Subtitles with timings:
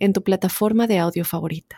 [0.00, 1.76] en tu plataforma de audio favorita.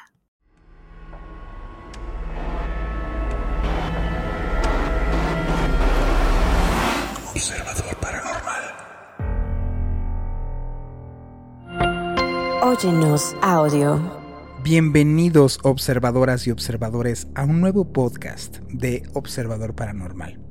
[7.34, 8.62] Observador Paranormal.
[12.62, 14.22] Óyenos audio.
[14.62, 20.41] Bienvenidos observadoras y observadores a un nuevo podcast de Observador Paranormal.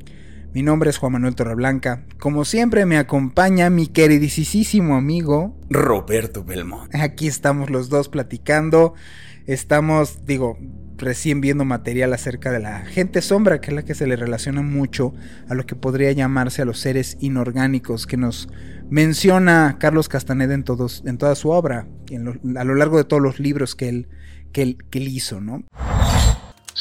[0.54, 2.04] Mi nombre es Juan Manuel Torreblanca.
[2.20, 6.94] Como siempre me acompaña mi queridísimo amigo Roberto Belmont.
[6.94, 8.94] Aquí estamos los dos platicando.
[9.48, 10.58] Estamos, digo,
[10.98, 14.62] recién viendo material acerca de la gente sombra, que es la que se le relaciona
[14.62, 15.14] mucho
[15.48, 18.50] a lo que podría llamarse a los seres inorgánicos que nos
[18.90, 21.88] menciona Carlos Castaneda en, todos, en toda su obra,
[22.58, 24.10] a lo largo de todos los libros que él,
[24.52, 25.64] que él, que él hizo, ¿no?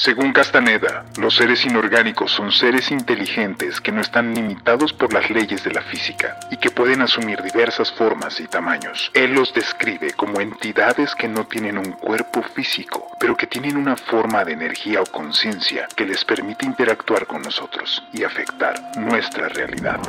[0.02, 5.62] Según Castaneda, los seres inorgánicos son seres inteligentes que no están limitados por las leyes
[5.62, 9.10] de la física y que pueden asumir diversas formas y tamaños.
[9.12, 13.94] Él los describe como entidades que no tienen un cuerpo físico, pero que tienen una
[13.94, 20.00] forma de energía o conciencia que les permite interactuar con nosotros y afectar nuestra realidad.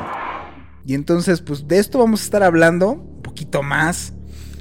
[0.86, 4.14] Y entonces, pues de esto vamos a estar hablando un poquito más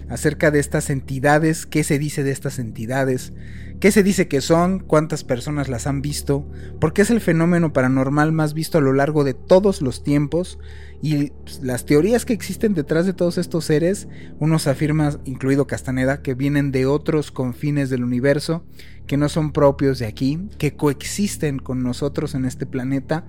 [0.08, 3.32] acerca de estas entidades, qué se dice de estas entidades,
[3.80, 4.80] ¿Qué se dice que son?
[4.80, 6.46] ¿Cuántas personas las han visto?
[6.80, 10.58] ¿Por qué es el fenómeno paranormal más visto a lo largo de todos los tiempos?
[11.00, 14.06] Y pues, las teorías que existen detrás de todos estos seres,
[14.38, 18.66] unos afirman, incluido Castaneda, que vienen de otros confines del universo,
[19.06, 23.26] que no son propios de aquí, que coexisten con nosotros en este planeta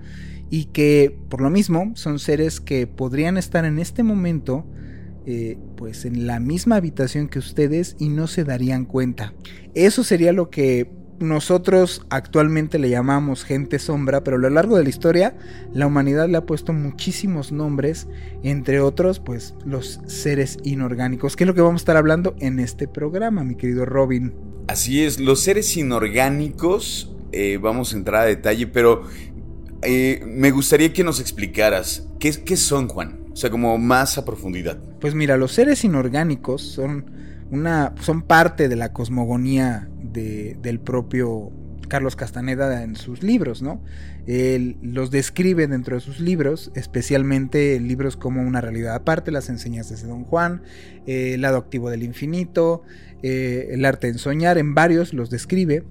[0.50, 4.66] y que por lo mismo son seres que podrían estar en este momento
[5.26, 9.34] eh, pues en la misma habitación que ustedes y no se darían cuenta.
[9.74, 10.90] Eso sería lo que
[11.22, 15.36] nosotros actualmente le llamamos gente sombra, pero a lo largo de la historia
[15.72, 18.08] la humanidad le ha puesto muchísimos nombres,
[18.42, 22.58] entre otros pues los seres inorgánicos, que es lo que vamos a estar hablando en
[22.58, 24.34] este programa, mi querido Robin.
[24.68, 29.04] Así es, los seres inorgánicos, eh, vamos a entrar a detalle, pero
[29.82, 33.21] eh, me gustaría que nos explicaras, ¿qué, ¿qué son, Juan?
[33.32, 34.78] O sea, como más a profundidad.
[35.00, 37.10] Pues mira, los seres inorgánicos son
[37.50, 41.50] una son parte de la cosmogonía del propio
[41.92, 43.84] Carlos Castaneda en sus libros, ¿no?
[44.26, 50.00] Él los describe dentro de sus libros, especialmente libros como Una realidad aparte, las enseñanzas
[50.00, 50.62] de Don Juan,
[51.06, 52.82] eh, El lado activo del infinito,
[53.22, 55.84] eh, El arte en soñar, en varios los describe.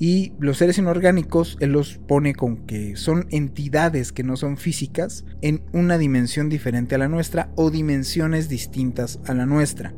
[0.00, 5.24] Y los seres inorgánicos, él los pone con que son entidades que no son físicas
[5.40, 9.94] en una dimensión diferente a la nuestra o dimensiones distintas a la nuestra.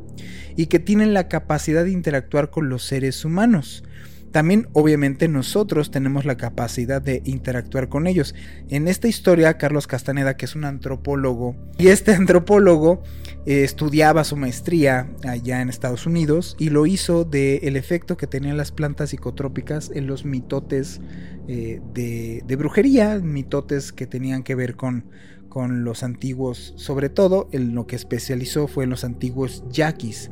[0.55, 3.83] Y que tienen la capacidad de interactuar con los seres humanos.
[4.31, 8.35] También obviamente nosotros tenemos la capacidad de interactuar con ellos.
[8.69, 13.03] En esta historia, Carlos Castaneda, que es un antropólogo, y este antropólogo
[13.45, 18.27] eh, estudiaba su maestría allá en Estados Unidos y lo hizo del el efecto que
[18.27, 20.99] tenían las plantas psicotrópicas en los mitotes
[21.47, 25.05] eh, de, brujería, mitotes que tenían que ver con,
[25.47, 30.29] con los antiguos, sobre todo en lo que especializó fue en los antiguos yaquis.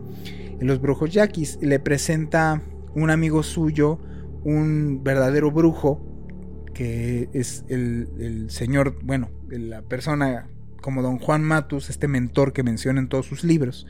[0.60, 2.62] En los brujos yaquis le presenta
[2.96, 4.00] un amigo suyo,
[4.44, 6.02] un verdadero brujo,
[6.74, 10.48] que es el, señor, bueno, la persona
[10.82, 13.86] como don Juan Matus, este mentor que menciona en todos sus libros.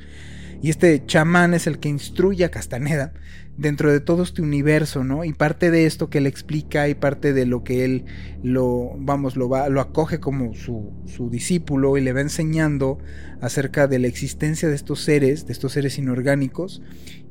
[0.62, 3.14] Y este chamán es el que instruye a Castaneda
[3.58, 5.24] dentro de todo este universo, ¿no?
[5.24, 8.06] Y parte de esto que él explica y parte de lo que él
[8.44, 12.98] lo, vamos, lo, va, lo acoge como su, su discípulo y le va enseñando
[13.42, 16.82] acerca de la existencia de estos seres, de estos seres inorgánicos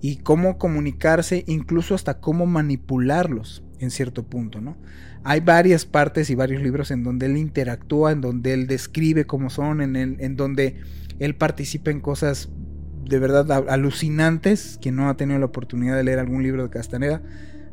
[0.00, 4.78] y cómo comunicarse, incluso hasta cómo manipularlos en cierto punto, ¿no?
[5.24, 9.50] Hay varias partes y varios libros en donde él interactúa, en donde él describe cómo
[9.50, 10.76] son, en, en donde
[11.18, 12.50] él participa en cosas
[13.04, 14.78] de verdad alucinantes.
[14.80, 17.22] Quien no ha tenido la oportunidad de leer algún libro de Castaneda,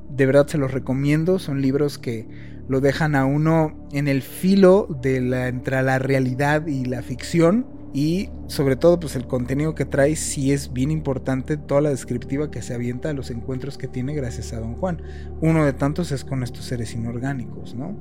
[0.10, 1.40] de verdad se los recomiendo.
[1.40, 2.28] Son libros que
[2.68, 7.66] lo dejan a uno en el filo de la, entre la realidad y la ficción.
[7.94, 12.50] Y sobre todo, pues el contenido que trae sí es bien importante, toda la descriptiva
[12.50, 15.02] que se avienta de los encuentros que tiene gracias a Don Juan.
[15.42, 17.98] Uno de tantos es con estos seres inorgánicos, ¿no?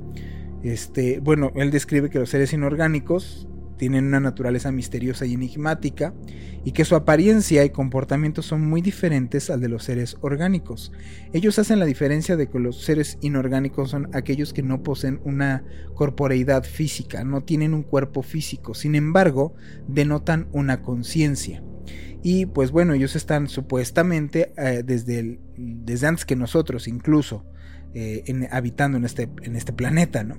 [0.63, 3.49] Este, bueno, él describe que los seres inorgánicos
[3.81, 6.13] tienen una naturaleza misteriosa y enigmática,
[6.67, 10.93] y que su apariencia y comportamiento son muy diferentes al de los seres orgánicos.
[11.33, 15.65] Ellos hacen la diferencia de que los seres inorgánicos son aquellos que no poseen una
[15.95, 19.55] corporeidad física, no tienen un cuerpo físico, sin embargo,
[19.89, 21.63] denotan una conciencia.
[22.23, 27.47] Y pues bueno, ellos están supuestamente eh, desde, desde antes que nosotros incluso.
[27.93, 30.23] Eh, habitando en este, en este planeta.
[30.23, 30.37] ¿no?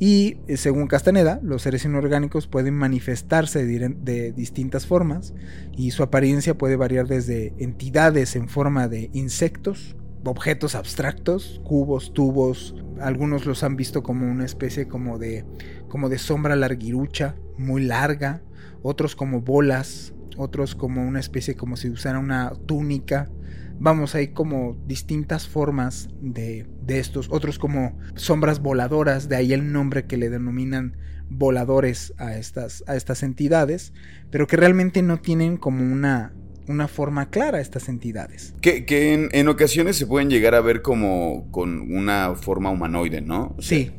[0.00, 5.32] Y eh, según Castaneda, los seres inorgánicos pueden manifestarse de, distintas formas
[5.76, 12.74] y su apariencia puede variar desde entidades en forma de insectos, objetos abstractos, cubos, tubos,
[13.00, 15.44] algunos los han visto como una especie como de,
[15.88, 18.42] como de sombra larguirucha, muy larga,
[18.82, 23.30] otros como bolas, otros como una especie como si usara una túnica,
[23.78, 30.06] vamos, hay como distintas formas de, estos, otros como sombras voladoras, de ahí el nombre
[30.06, 30.96] que le denominan
[31.30, 33.92] voladores a estas, a estas entidades,
[34.30, 36.32] pero que realmente no tienen como una,
[36.66, 38.54] una forma clara estas entidades.
[38.60, 43.54] Que, en, ocasiones se pueden llegar a ver como con una forma humanoide, ¿no?
[43.58, 43.92] sí.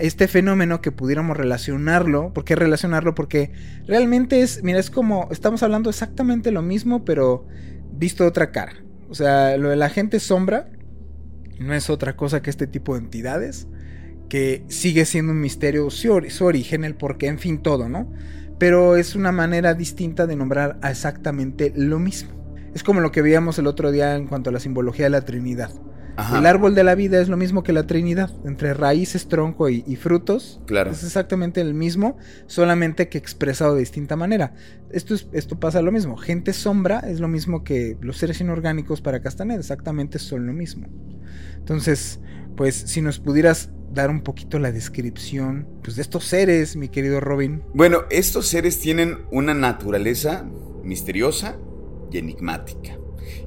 [0.00, 3.14] este fenómeno que pudiéramos relacionarlo, ¿por qué relacionarlo?
[3.14, 3.52] Porque
[3.86, 7.46] realmente es, mira, es como, estamos hablando exactamente lo mismo, pero
[7.92, 8.72] visto de otra cara.
[9.10, 10.70] O sea, lo de la gente sombra
[11.58, 13.68] no es otra cosa que este tipo de entidades,
[14.28, 18.10] que sigue siendo un misterio su, origen, el por qué, en fin, todo, ¿no?
[18.58, 22.30] Pero es una manera distinta de nombrar a exactamente lo mismo.
[22.74, 25.24] Es como lo que veíamos el otro día en cuanto a la simbología de la
[25.24, 25.70] Trinidad.
[26.36, 29.96] El árbol de la vida es lo mismo que la Trinidad, entre raíces, tronco y,
[29.96, 30.60] frutos.
[30.66, 30.90] Claro.
[30.90, 32.16] Es exactamente el mismo,
[32.46, 34.54] solamente que expresado de distinta manera.
[34.90, 36.16] Esto, es, esto pasa lo mismo.
[36.16, 40.88] Gente sombra es lo mismo que los seres inorgánicos para Castaneda, exactamente son lo mismo.
[41.56, 42.20] Entonces,
[42.56, 47.20] pues si nos pudieras dar un poquito la descripción pues, de estos seres, mi querido
[47.20, 47.62] Robin.
[47.74, 50.46] Bueno, estos seres tienen una naturaleza
[50.84, 51.56] misteriosa
[52.10, 52.98] y enigmática.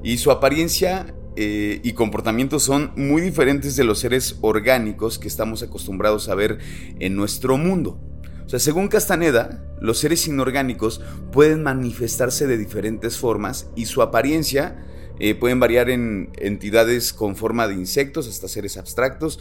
[0.03, 5.63] Y su apariencia eh, y comportamientos son muy diferentes de los seres orgánicos que estamos
[5.63, 6.59] acostumbrados a ver
[6.99, 7.99] en nuestro mundo.
[8.45, 11.01] O sea, según Castaneda, los seres inorgánicos
[11.31, 14.77] pueden manifestarse de diferentes formas y su apariencia
[15.19, 19.39] eh, pueden variar en entidades con forma de insectos hasta seres abstractos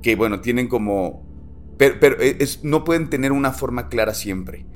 [0.00, 1.26] que, bueno, tienen como...
[1.78, 4.66] Pero, eh, no pueden tener una forma clara siempre.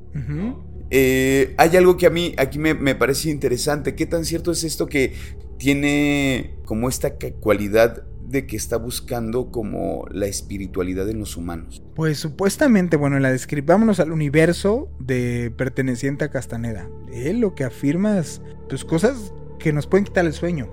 [0.91, 3.95] hay algo que a mí aquí me, me, parece interesante.
[3.95, 5.15] ¿Qué tan cierto es esto que
[5.59, 11.83] tiene como esta cualidad de que está buscando como la espiritualidad en los humanos.
[11.95, 16.89] Pues supuestamente, bueno, en la vámonos al universo de perteneciente a Castaneda.
[17.13, 20.69] Él lo que afirma es pues cosas que nos pueden quitar el sueño.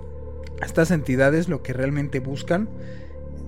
[0.65, 2.69] Estas entidades lo que realmente buscan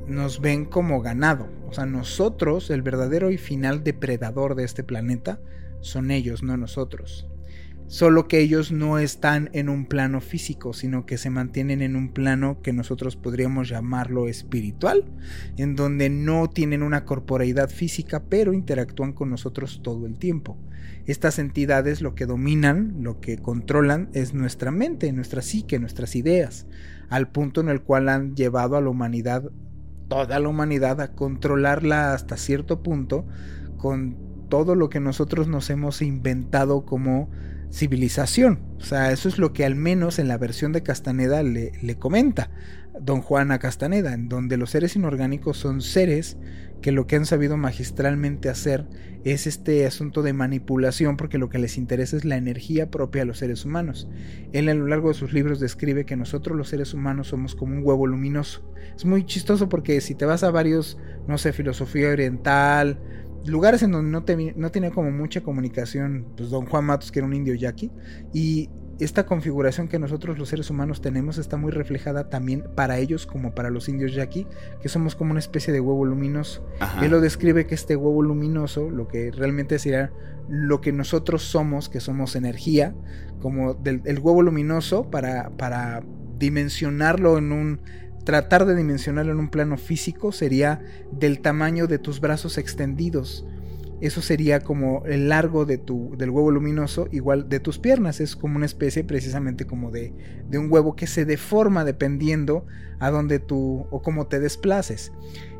[0.07, 1.47] nos ven como ganado.
[1.67, 5.39] O sea, nosotros, el verdadero y final depredador de este planeta,
[5.81, 7.27] son ellos, no nosotros
[7.87, 12.09] solo que ellos no están en un plano físico, sino que se mantienen en un
[12.09, 15.05] plano que nosotros podríamos llamarlo espiritual,
[15.57, 20.57] en donde no tienen una corporeidad física, pero interactúan con nosotros todo el tiempo.
[21.05, 26.65] Estas entidades lo que dominan, lo que controlan es nuestra mente, nuestra psique, nuestras ideas,
[27.09, 29.51] al punto en el cual han llevado a la humanidad,
[30.07, 33.25] toda la humanidad, a controlarla hasta cierto punto
[33.77, 34.17] con
[34.49, 37.29] todo lo que nosotros nos hemos inventado como
[37.75, 38.61] civilización.
[38.79, 41.95] O sea, eso es lo que al menos en la versión de Castaneda le, le
[41.97, 42.49] comenta
[43.01, 46.37] don Juan a Castaneda, en donde los seres inorgánicos son seres
[46.81, 48.85] que lo que han sabido magistralmente hacer
[49.23, 53.25] es este asunto de manipulación porque lo que les interesa es la energía propia a
[53.25, 54.07] los seres humanos.
[54.53, 57.75] Él a lo largo de sus libros describe que nosotros los seres humanos somos como
[57.75, 58.71] un huevo luminoso.
[58.95, 62.99] Es muy chistoso porque si te vas a varios, no sé, filosofía oriental,
[63.45, 67.19] lugares en donde no, te, no tenía como mucha comunicación, pues don Juan Matos, que
[67.19, 67.91] era un indio yaqui,
[68.33, 73.25] y esta configuración que nosotros los seres humanos tenemos está muy reflejada también para ellos
[73.25, 74.47] como para los indios yaqui,
[74.81, 76.65] que somos como una especie de huevo luminoso.
[77.01, 80.13] Él lo describe que este huevo luminoso, lo que realmente sería
[80.47, 82.95] lo que nosotros somos, que somos energía,
[83.41, 86.03] como del el huevo luminoso, para, para
[86.37, 87.81] dimensionarlo en un
[88.25, 93.45] Tratar de dimensionarlo en un plano físico sería del tamaño de tus brazos extendidos.
[94.01, 98.19] Eso sería como el largo de tu, del huevo luminoso, igual de tus piernas.
[98.19, 100.11] Es como una especie precisamente como de,
[100.49, 102.65] de un huevo que se deforma dependiendo
[102.99, 105.11] a donde tú o cómo te desplaces.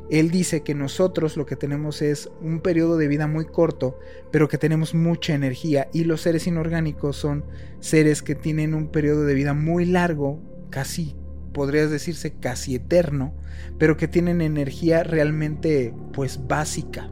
[0.10, 4.00] Él dice que nosotros lo que tenemos es un periodo de vida muy corto,
[4.32, 7.46] pero que tenemos mucha energía y los seres inorgánicos son
[7.80, 11.16] seres que tienen un periodo de vida muy largo, casi
[11.56, 13.34] podrías decirse casi eterno,
[13.80, 17.10] pero que tienen energía realmente pues básica.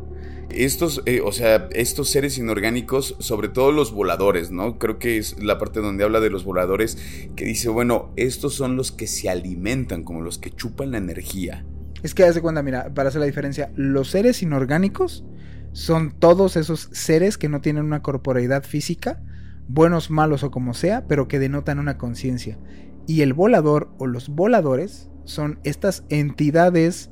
[0.49, 4.77] estos, eh, o sea, estos seres inorgánicos, sobre todo los voladores, ¿no?
[4.77, 6.97] Creo que es la parte donde habla de los voladores,
[7.37, 11.65] que dice, bueno, estos son los que se alimentan, como los que chupan la energía.
[12.03, 15.23] Es que haz de cuenta, mira, para hacer la diferencia, los seres inorgánicos
[15.71, 19.23] son todos esos seres que no tienen una corporeidad física,
[19.69, 22.59] buenos, malos o como sea, pero que denotan una conciencia.
[23.07, 27.09] Y el volador o los voladores son estas entidades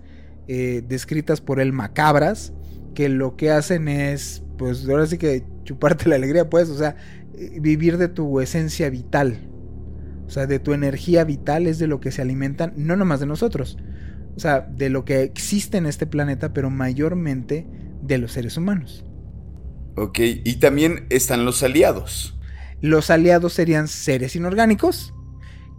[0.48, 2.54] eh, descritas por él macabras,
[2.94, 6.96] que lo que hacen es, pues ahora sí que chuparte la alegría, pues, o sea,
[7.36, 9.48] eh, vivir de tu esencia vital.
[10.28, 13.26] O sea, de tu energía vital es de lo que se alimentan, no nomás de
[13.26, 13.78] nosotros.
[14.36, 17.68] O sea, de lo que existe en este planeta, pero mayormente
[18.02, 19.06] de los seres humanos.
[19.98, 22.40] Ok, y también están los aliados.
[22.80, 25.14] Los aliados serían seres inorgánicos,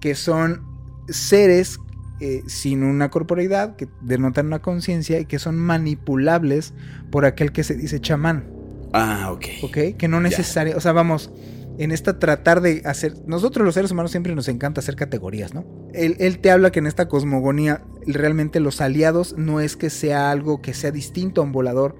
[0.02, 0.66] que son
[1.08, 1.78] seres
[2.20, 6.74] eh, sin una corporeidad, que denotan una conciencia y que son manipulables
[7.10, 8.50] por aquel que se dice chamán.
[8.92, 9.46] Ah, ok.
[9.62, 11.30] Ok, que no necesariamente, o sea, vamos,
[11.78, 15.64] en esta tratar de hacer, nosotros los seres humanos siempre nos encanta hacer categorías, ¿no?
[15.94, 20.32] Él, él, te habla que en esta cosmogonía realmente los aliados no es que sea
[20.32, 21.94] algo que sea distinto a un volador,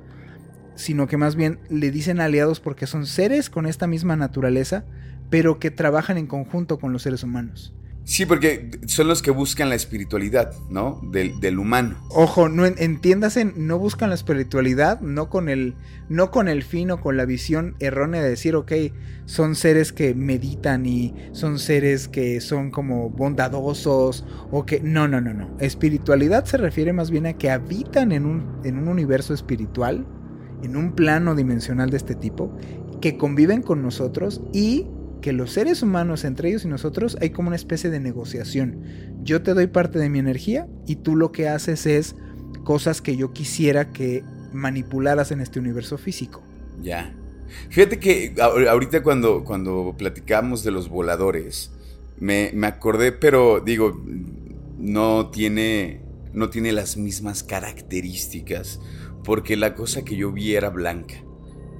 [0.74, 4.84] sino que más bien le dicen aliados porque son seres con esta misma naturaleza,
[5.30, 7.72] pero que trabajan en conjunto con los seres humanos.
[8.04, 11.00] Sí, porque son los que buscan la espiritualidad, ¿no?
[11.04, 11.96] Del, humano.
[12.10, 15.76] Ojo, no entiéndase, no buscan la espiritualidad, no con el,
[16.08, 18.72] no con el fin o con la visión errónea de decir, ok,
[19.24, 25.20] son seres que meditan y son seres que son como bondadosos o que, no, no,
[25.20, 25.56] no, no.
[25.60, 30.04] Espiritualidad se refiere más bien a que habitan en un, en un universo espiritual,
[30.64, 32.56] en un plano dimensional de este tipo,
[33.00, 34.86] que conviven con nosotros y
[35.22, 38.82] que los seres humanos, entre ellos y nosotros, hay como una especie de negociación.
[39.22, 42.16] Yo te doy parte de mi energía y tú lo que haces es
[42.64, 46.42] cosas que yo quisiera que manipularas en este universo físico.
[46.82, 47.14] Ya.
[47.70, 51.70] Fíjate que ahorita cuando, cuando platicamos de los voladores,
[52.18, 54.02] me, me acordé, pero digo,
[54.78, 56.02] no tiene,
[56.32, 58.80] no tiene las mismas características,
[59.24, 61.14] porque la cosa que yo vi era blanca.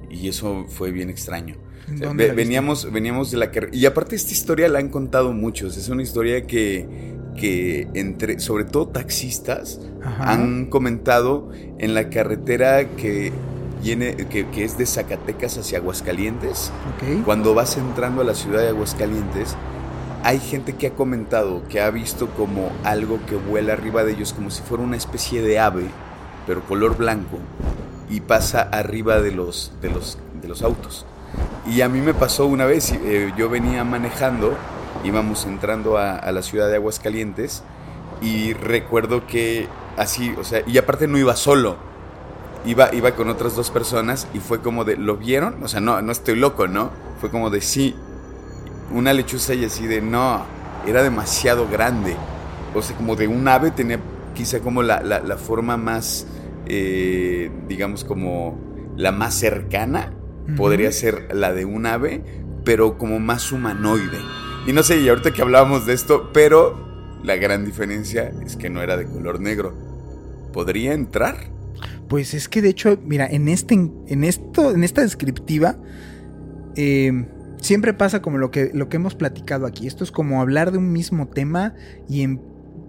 [0.09, 1.57] Y eso fue bien extraño
[1.87, 3.75] veníamos, veníamos de la carrera.
[3.75, 5.77] Y aparte esta historia la han contado muchos.
[5.77, 9.79] Es una historia que, que entre, sobre todo taxistas,
[10.19, 13.31] han comentado en la carretera que,
[13.81, 16.71] viene, que, es de Zacatecas hacia Aguascalientes.
[17.25, 19.55] Cuando vas entrando a la ciudad de Aguascalientes,
[20.23, 24.33] hay gente que ha comentado que ha visto como algo que vuela arriba de ellos,
[24.33, 25.85] como si fuera una especie de ave,
[26.47, 27.39] pero color blanco,
[28.09, 31.05] y pasa arriba de los, de los, de los autos.
[31.65, 34.53] Y a mí me pasó una vez, eh, yo venía manejando,
[35.05, 37.63] íbamos entrando a, la ciudad de Aguascalientes
[38.21, 41.77] y recuerdo que así, o sea, y aparte no iba solo,
[42.65, 45.63] iba, iba con otras dos personas y fue como de, ¿lo vieron?
[45.63, 46.91] O sea, no, no estoy loco, ¿no?
[47.21, 47.95] Fue como de, sí,
[48.91, 50.43] una lechuza y así de, no,
[50.85, 52.17] era demasiado grande.
[52.75, 53.99] O sea, como de un ave tenía
[54.35, 56.27] quizá como la, la, forma más,
[56.65, 58.59] eh, digamos, como
[58.97, 60.11] la más cercana
[60.57, 62.23] podría ser la de un ave,
[62.63, 64.19] pero como más humanoide.
[64.67, 68.69] Y no sé, y ahorita que hablábamos de esto, pero la gran diferencia es que
[68.69, 69.73] no era de color negro.
[70.53, 71.37] ¿Podría entrar?
[72.07, 75.77] Pues es que de hecho, mira, en este, en esto, en esta descriptiva,
[76.75, 77.25] em,
[77.57, 79.87] siempre pasa como lo que, lo que hemos platicado aquí.
[79.87, 81.73] Esto es como hablar de un mismo tema
[82.07, 82.41] y en,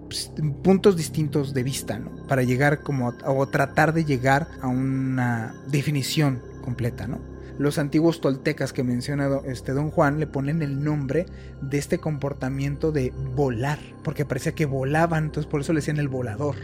[0.07, 0.31] pues,
[0.63, 2.11] puntos distintos de vista, ¿no?
[2.27, 7.34] Para llegar como o tratar de llegar a una definición completa, ¿no?
[7.57, 11.25] Los antiguos toltecas que menciona este don Juan le ponen el nombre
[11.61, 16.09] de este comportamiento de volar, porque parecía que volaban, entonces por eso le decían el
[16.09, 16.55] volador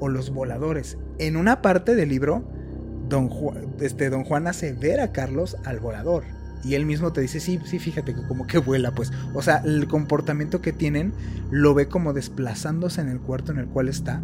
[0.00, 0.98] o los voladores.
[1.18, 2.44] En una parte del libro,
[3.08, 6.24] don Juan, este, don Juan hace ver a Carlos al volador.
[6.64, 9.12] Y él mismo te dice, sí, sí, fíjate que como que vuela, pues.
[9.34, 11.12] O sea, el comportamiento que tienen
[11.50, 14.20] lo ve como desplazándose en el cuarto en el cual está,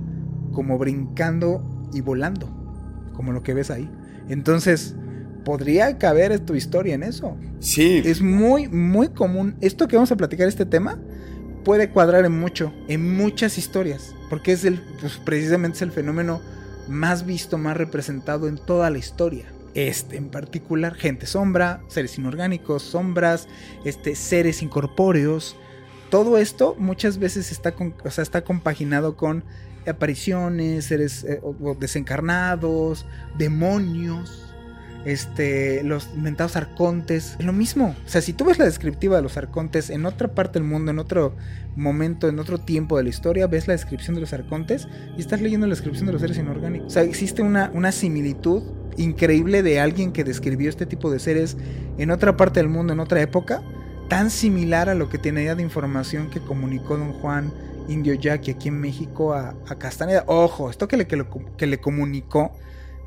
[0.53, 2.49] como brincando y volando,
[3.15, 3.89] como lo que ves ahí.
[4.29, 4.97] Entonces,
[5.45, 7.37] podría caber tu historia en eso.
[7.61, 8.03] Sí.
[8.05, 9.57] Es muy, muy común.
[9.61, 10.99] Esto que vamos a platicar, este tema,
[11.65, 16.41] puede cuadrar en mucho, en muchas historias, porque es el, pues, precisamente es el fenómeno
[16.89, 19.47] más visto, más representado en toda la historia.
[19.75, 23.49] Este en particular, gente sombra, seres inorgánicos, sombras,
[23.85, 25.57] este, seres incorpóreos.
[26.11, 29.45] Todo esto muchas veces está, o sea, está compaginado con
[29.87, 31.41] apariciones, seres eh,
[31.81, 33.07] desencarnados,
[33.39, 34.52] demonios
[35.05, 37.95] este, los mentados arcontes, es lo mismo.
[38.05, 40.91] O sea, si tú ves la descriptiva de los arcontes en otra parte del mundo,
[40.91, 41.35] en otro
[41.77, 45.41] momento, en otro tiempo de la historia, ves la descripción de los arcontes y estás
[45.41, 46.89] leyendo la descripción de los seres inorgánicos.
[46.89, 48.63] O sea, existe una, una similitud
[48.97, 51.57] increíble de alguien que describió este tipo de seres
[51.99, 53.63] en otra parte del mundo, en otra época,
[54.09, 57.53] tan similar a lo que tenía de información que comunicó don Juan
[57.89, 60.25] Indio Jack aquí en México a, Castaneda.
[60.27, 62.53] Ojo, esto que le, que le comunicó,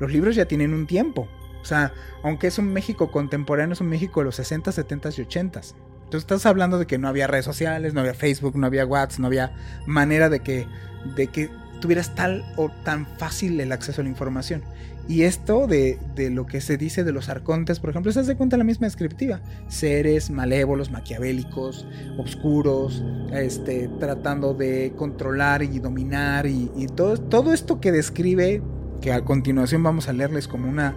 [0.00, 1.28] los libros ya tienen un tiempo.
[1.66, 1.92] O sea,
[2.22, 5.60] aunque es un México contemporáneo, es un México de los 60, 70 y 80.
[5.60, 9.18] Entonces estás hablando de que no había redes sociales, no había Facebook, no había WhatsApp,
[9.18, 9.52] no había
[9.84, 10.68] manera de que,
[11.16, 14.62] de que tuvieras tal o tan fácil el acceso a la información.
[15.08, 18.36] Y esto de, de, lo que se dice de los arcontes, por ejemplo, se hace
[18.36, 19.40] cuenta la misma descriptiva.
[19.66, 21.84] Seres malévolos, maquiavélicos,
[22.16, 28.62] oscuros, este, tratando de controlar y dominar y, y todo, todo esto que describe,
[29.00, 30.94] que a continuación vamos a leerles como una,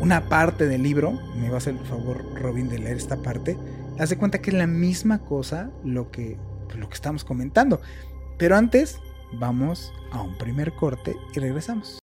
[0.00, 3.56] una parte del libro, me va a hacer el favor Robin de leer esta parte,
[3.98, 6.36] hace cuenta que es la misma cosa lo que,
[6.76, 7.80] lo que estamos comentando.
[8.38, 8.98] Pero antes,
[9.32, 11.98] vamos a un primer corte y regresamos.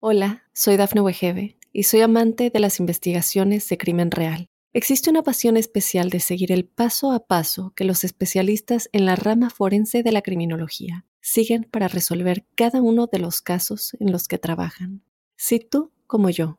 [0.00, 4.46] Hola, soy Dafne Wegebe y soy amante de las investigaciones de crimen real.
[4.72, 9.16] Existe una pasión especial de seguir el paso a paso que los especialistas en la
[9.16, 14.28] rama forense de la criminología siguen para resolver cada uno de los casos en los
[14.28, 15.02] que trabajan.
[15.36, 16.58] Si tú, como yo,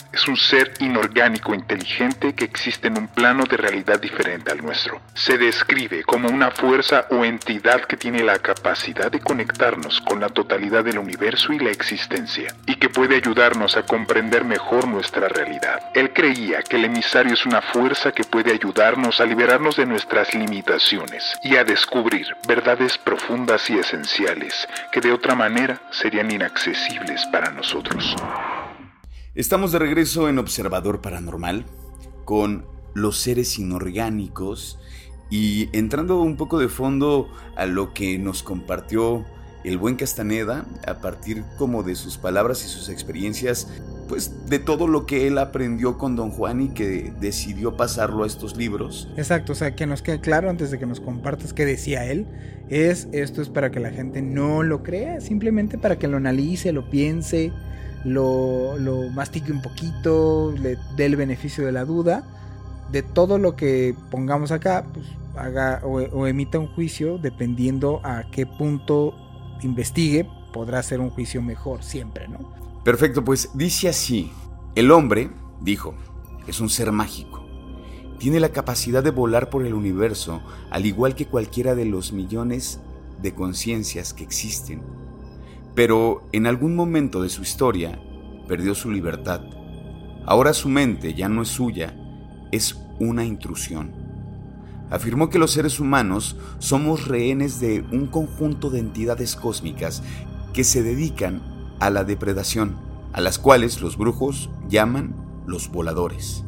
[0.13, 5.01] es un ser inorgánico inteligente que existe en un plano de realidad diferente al nuestro.
[5.13, 10.29] Se describe como una fuerza o entidad que tiene la capacidad de conectarnos con la
[10.29, 15.81] totalidad del universo y la existencia, y que puede ayudarnos a comprender mejor nuestra realidad.
[15.93, 20.33] Él creía que el emisario es una fuerza que puede ayudarnos a liberarnos de nuestras
[20.33, 27.51] limitaciones y a descubrir verdades profundas y esenciales que de otra manera serían inaccesibles para
[27.51, 28.15] nosotros.
[29.33, 31.63] Estamos de regreso en Observador Paranormal
[32.25, 34.77] con los seres inorgánicos
[35.29, 39.25] y entrando un poco de fondo a lo que nos compartió
[39.63, 43.69] el buen Castaneda a partir como de sus palabras y sus experiencias,
[44.09, 48.27] pues de todo lo que él aprendió con Don Juan y que decidió pasarlo a
[48.27, 49.07] estos libros.
[49.15, 52.27] Exacto, o sea, que nos quede claro antes de que nos compartas qué decía él,
[52.67, 56.73] es esto es para que la gente no lo crea, simplemente para que lo analice,
[56.73, 57.53] lo piense,
[58.05, 62.23] lo, lo mastique un poquito, le dé el beneficio de la duda.
[62.91, 68.45] De todo lo que pongamos acá, pues haga o, emita un juicio dependiendo a qué
[68.45, 69.13] punto
[69.61, 72.39] investigue, podrá ser un juicio mejor siempre, ¿no?
[72.83, 74.31] Perfecto, pues dice así,
[74.75, 75.29] el hombre,
[75.61, 75.93] dijo,
[76.47, 77.45] es un ser mágico.
[78.17, 82.79] Tiene la capacidad de volar por el universo, al igual que cualquiera de los millones
[83.21, 84.81] de conciencias que existen
[85.75, 87.99] pero en algún momento de su historia
[88.47, 89.41] perdió su libertad.
[90.25, 91.95] Ahora su mente ya no es suya,
[92.51, 93.91] es una intrusión.
[94.89, 100.03] Afirmó que los seres humanos somos rehenes de un conjunto de entidades cósmicas
[100.53, 101.41] que se dedican
[101.79, 102.75] a la depredación,
[103.13, 105.15] a las cuales los brujos llaman
[105.47, 106.43] los voladores.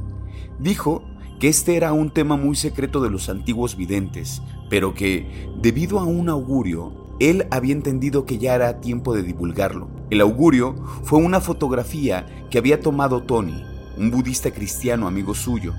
[0.60, 1.04] Dijo
[1.40, 6.04] que este era un tema muy secreto de los antiguos videntes, pero que, debido a
[6.04, 9.88] un augurio, él había entendido que ya era tiempo de divulgarlo.
[10.10, 13.64] El augurio fue una fotografía que había tomado Tony,
[13.98, 15.74] un budista cristiano amigo suyo.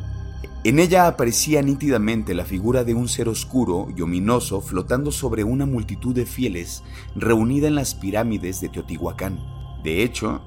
[0.63, 5.67] En ella aparecía nítidamente la figura de un ser oscuro y ominoso flotando sobre una
[5.67, 6.83] multitud de fieles
[7.15, 9.39] reunida en las pirámides de Teotihuacán.
[9.83, 10.41] De hecho,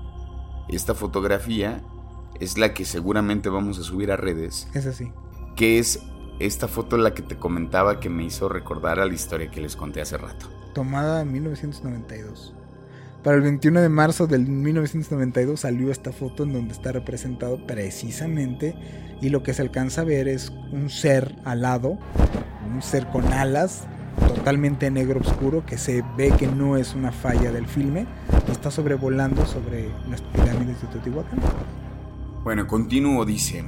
[0.69, 1.83] esta fotografía
[2.39, 4.67] es la que seguramente vamos a subir a redes.
[4.73, 5.11] Es así.
[5.55, 6.01] Que es
[6.39, 9.75] esta foto la que te comentaba que me hizo recordar a la historia que les
[9.75, 12.53] conté hace rato tomada en 1992.
[13.23, 18.75] Para el 21 de marzo del 1992 salió esta foto en donde está representado precisamente
[19.19, 21.97] y lo que se alcanza a ver es un ser alado,
[22.71, 23.87] un ser con alas,
[24.27, 28.05] totalmente negro oscuro que se ve que no es una falla del filme,
[28.51, 31.39] está sobrevolando sobre las pirámides de Teotihuacán.
[32.43, 33.65] Bueno, continúo, dice.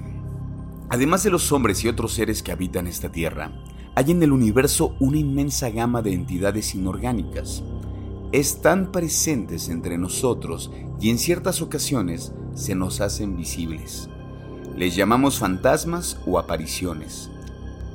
[0.89, 3.51] Además de los hombres y otros seres que habitan esta tierra,
[3.95, 7.63] hay en el universo una inmensa gama de entidades inorgánicas.
[8.31, 10.71] Están presentes entre nosotros
[11.01, 14.09] y en ciertas ocasiones se nos hacen visibles.
[14.75, 17.29] Les llamamos fantasmas o apariciones.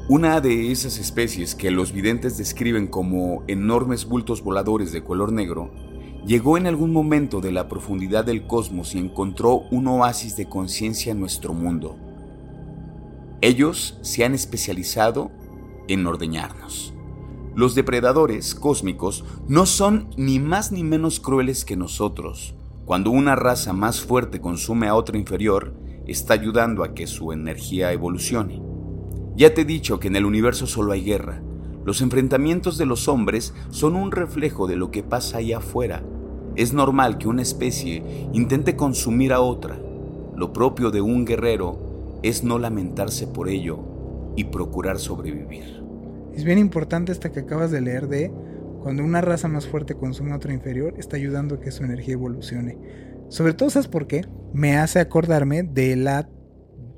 [0.08, 5.70] Una de esas especies que los videntes describen como enormes bultos voladores de color negro
[6.26, 11.12] llegó en algún momento de la profundidad del cosmos y encontró un oasis de conciencia
[11.12, 11.96] en nuestro mundo.
[13.40, 15.30] Ellos se han especializado
[15.88, 16.94] en ordeñarnos.
[17.54, 22.54] Los depredadores cósmicos no son ni más ni menos crueles que nosotros.
[22.84, 25.72] Cuando una raza más fuerte consume a otra inferior,
[26.06, 28.60] está ayudando a que su energía evolucione.
[29.36, 31.42] Ya te he dicho que en el universo solo hay guerra.
[31.84, 36.02] Los enfrentamientos de los hombres son un reflejo de lo que pasa allá afuera.
[36.56, 39.78] Es normal que una especie intente consumir a otra.
[40.36, 43.93] Lo propio de un guerrero es no lamentarse por ello
[44.36, 45.82] y procurar sobrevivir.
[46.34, 48.32] Es bien importante esta que acabas de leer de
[48.82, 52.14] cuando una raza más fuerte consume a otra inferior, está ayudando a que su energía
[52.14, 52.76] evolucione.
[53.28, 54.26] Sobre todo, ¿sabes por qué?
[54.52, 56.28] Me hace acordarme de la,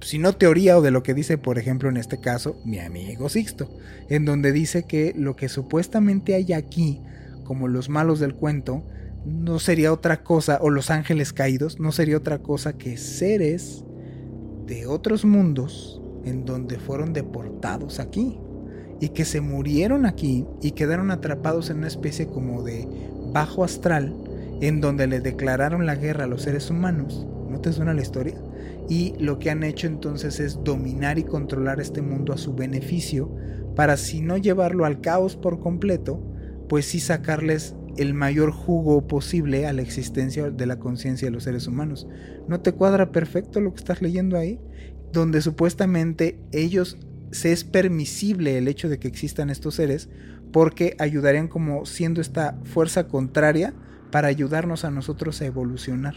[0.01, 3.29] si no teoría o de lo que dice, por ejemplo, en este caso, mi amigo
[3.29, 3.70] Sixto,
[4.09, 7.03] en donde dice que lo que supuestamente hay aquí,
[7.44, 8.85] como los malos del cuento,
[9.25, 13.85] no sería otra cosa, o los ángeles caídos, no sería otra cosa que seres
[14.66, 18.38] de otros mundos en donde fueron deportados aquí
[19.00, 22.86] y que se murieron aquí y quedaron atrapados en una especie como de
[23.32, 24.14] bajo astral
[24.60, 27.26] en donde le declararon la guerra a los seres humanos.
[27.48, 28.34] ¿No te suena la historia?
[28.88, 33.30] Y lo que han hecho entonces es dominar y controlar este mundo a su beneficio
[33.74, 36.20] para si no llevarlo al caos por completo,
[36.68, 41.44] pues sí sacarles el mayor jugo posible a la existencia de la conciencia de los
[41.44, 42.06] seres humanos.
[42.48, 44.60] ¿No te cuadra perfecto lo que estás leyendo ahí?
[45.12, 46.99] Donde supuestamente ellos
[47.31, 50.09] se es permisible el hecho de que existan estos seres
[50.53, 53.75] porque ayudarían como siendo esta fuerza contraria
[54.11, 56.14] para ayudarnos a nosotros a evolucionar.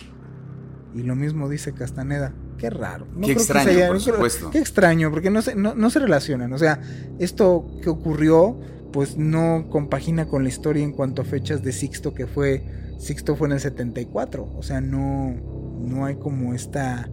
[0.93, 2.33] Y lo mismo dice Castaneda.
[2.57, 3.07] Qué raro.
[3.21, 4.49] qué extraño, por supuesto.
[4.51, 6.51] Qué extraño, porque no se, no, se relacionan.
[6.51, 6.81] O sea,
[7.19, 8.59] esto que ocurrió,
[8.91, 12.63] pues no compagina con la historia en cuanto a fechas de Sixto, que fue.
[12.97, 14.53] Sixto fue en el 74.
[14.57, 15.35] O sea, no,
[15.89, 17.09] no hay como esta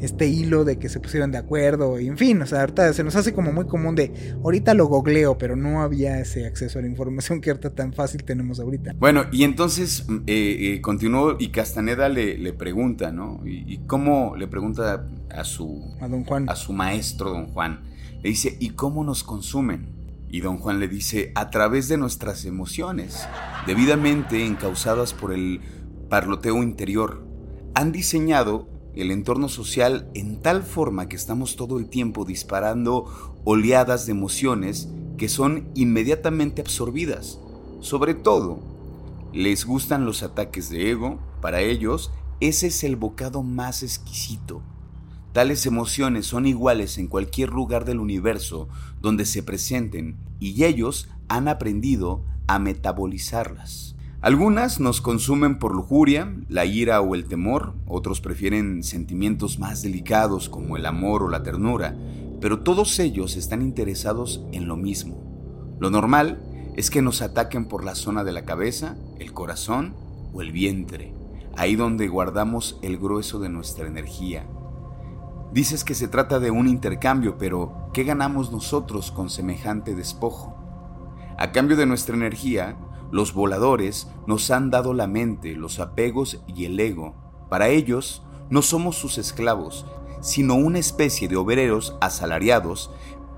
[0.00, 3.04] este hilo de que se pusieran de acuerdo, y en fin, o sea, ahorita se
[3.04, 6.82] nos hace como muy común de, ahorita lo googleo, pero no había ese acceso a
[6.82, 8.94] la información que ahorita tan fácil tenemos ahorita.
[8.98, 13.40] Bueno, y entonces eh, eh, continuó y Castaneda le, le pregunta, ¿no?
[13.44, 15.94] Y, cómo le pregunta a su...
[16.00, 16.48] A don Juan.
[16.48, 17.80] A su maestro, don Juan.
[18.22, 19.88] Le dice, ¿y cómo nos consumen?
[20.28, 23.26] Y don Juan le dice, a través de nuestras emociones,
[23.66, 25.60] debidamente encausadas por el
[26.08, 27.29] parloteo interior.
[27.74, 33.06] Han diseñado el entorno social en tal forma que estamos todo el tiempo disparando
[33.44, 37.38] oleadas de emociones que son inmediatamente absorbidas.
[37.80, 38.60] Sobre todo,
[39.32, 44.62] les gustan los ataques de ego, para ellos ese es el bocado más exquisito.
[45.32, 48.68] Tales emociones son iguales en cualquier lugar del universo
[49.00, 53.89] donde se presenten y ellos han aprendido a metabolizarlas.
[54.22, 60.50] Algunas nos consumen por lujuria, la ira o el temor, otros prefieren sentimientos más delicados
[60.50, 61.96] como el amor o la ternura,
[62.38, 65.76] pero todos ellos están interesados en lo mismo.
[65.80, 66.42] Lo normal
[66.76, 69.94] es que nos ataquen por la zona de la cabeza, el corazón
[70.34, 71.14] o el vientre,
[71.56, 74.46] ahí donde guardamos el grueso de nuestra energía.
[75.54, 80.54] Dices que se trata de un intercambio, pero ¿qué ganamos nosotros con semejante despojo?
[81.38, 82.76] A cambio de nuestra energía,
[83.10, 87.14] los voladores nos han dado la mente, los apegos y el ego.
[87.48, 89.86] Para ellos, no somos sus esclavos,
[90.20, 92.90] sino una especie de obreros asalariados,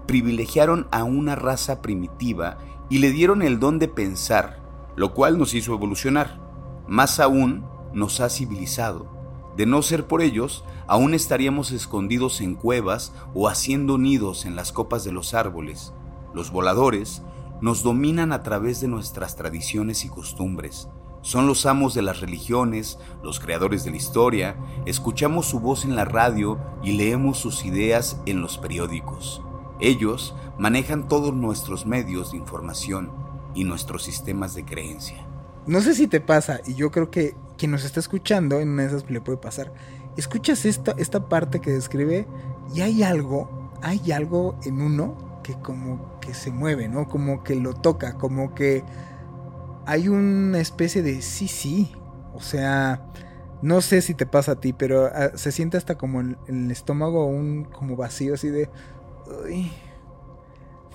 [0.06, 2.58] privilegiaron a una raza primitiva
[2.90, 4.60] y le dieron el don de pensar,
[4.96, 6.40] lo cual nos hizo evolucionar.
[6.86, 9.06] Más aún, nos ha civilizado.
[9.56, 14.72] De no ser por ellos, aún estaríamos escondidos en cuevas o haciendo nidos en las
[14.72, 15.92] copas de los árboles.
[16.34, 17.22] Los voladores
[17.62, 20.88] nos dominan a través de nuestras tradiciones y costumbres.
[21.22, 25.94] Son los amos de las religiones, los creadores de la historia, escuchamos su voz en
[25.94, 29.42] la radio y leemos sus ideas en los periódicos.
[29.78, 33.12] Ellos manejan todos nuestros medios de información
[33.54, 35.24] y nuestros sistemas de creencia.
[35.64, 39.08] No sé si te pasa, y yo creo que quien nos está escuchando en esas
[39.08, 39.72] le puede pasar.
[40.16, 42.26] Escuchas esta, esta parte que describe
[42.74, 47.08] y hay algo, hay algo en uno que como que se mueve, ¿no?
[47.08, 48.84] Como que lo toca, como que
[49.86, 51.92] hay una especie de sí, sí.
[52.34, 53.04] O sea,
[53.62, 56.70] no sé si te pasa a ti, pero ah, se siente hasta como en, el
[56.70, 58.68] estómago un como vacío así de...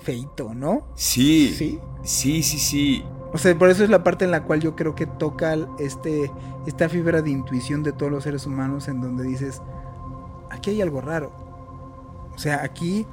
[0.02, 0.88] feito, ¿no?
[0.96, 1.54] Sí.
[1.56, 1.80] Sí.
[2.04, 3.04] Sí, sí, sí.
[3.34, 6.32] O sea, por eso es la parte en la cual yo creo que toca este,
[6.66, 9.62] esta fibra de intuición de todos los seres humanos en donde dices,
[10.50, 11.32] aquí hay algo raro.
[12.34, 13.06] O sea, aquí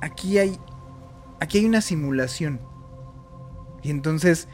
[0.00, 0.58] aquí hay,
[1.40, 2.60] aquí hay una simulación.
[3.82, 4.48] Y entonces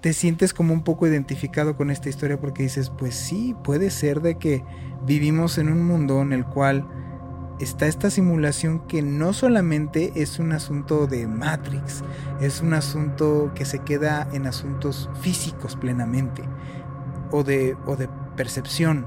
[0.00, 4.20] te sientes como un poco identificado con esta historia porque dices, pues sí, puede ser
[4.20, 4.64] de que
[5.04, 6.86] vivimos en un mundo en el cual
[7.60, 12.02] está esta simulación que no solamente es un asunto de Matrix,
[12.40, 16.42] es un asunto que se queda en asuntos físicos plenamente
[17.30, 19.06] o de, o de percepción,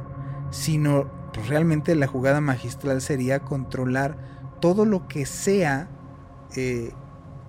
[0.52, 1.10] sino
[1.48, 4.18] realmente la jugada magistral sería controlar
[4.64, 5.90] todo lo que sea
[6.56, 6.94] eh,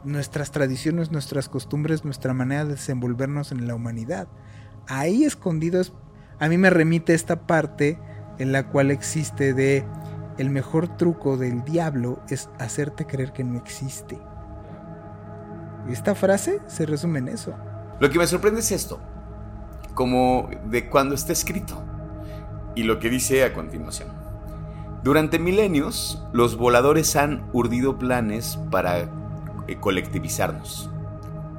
[0.02, 4.26] nuestras tradiciones, nuestras costumbres, nuestra manera de desenvolvernos en la humanidad.
[4.88, 5.80] Ahí escondido
[6.40, 8.00] a mí me remite esta parte
[8.40, 9.84] en la cual existe de
[10.38, 14.18] el mejor truco del diablo es hacerte creer que no existe.
[15.88, 17.54] Esta frase se resume en eso.
[18.00, 18.98] Lo que me sorprende es esto,
[19.94, 21.80] como de cuando está escrito,
[22.74, 24.23] y lo que dice a continuación.
[25.04, 29.00] Durante milenios, los voladores han urdido planes para
[29.68, 30.88] eh, colectivizarnos.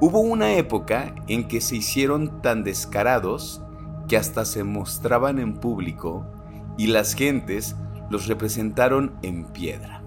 [0.00, 3.62] Hubo una época en que se hicieron tan descarados
[4.08, 6.26] que hasta se mostraban en público
[6.76, 7.76] y las gentes
[8.10, 10.02] los representaron en piedra.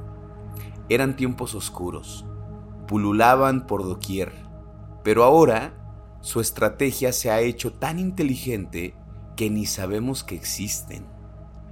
[0.90, 2.26] Eran tiempos oscuros,
[2.90, 4.34] pululaban por doquier,
[5.02, 5.74] pero ahora
[6.20, 8.96] su estrategia se ha hecho tan inteligente
[9.38, 11.06] que ni sabemos que existen.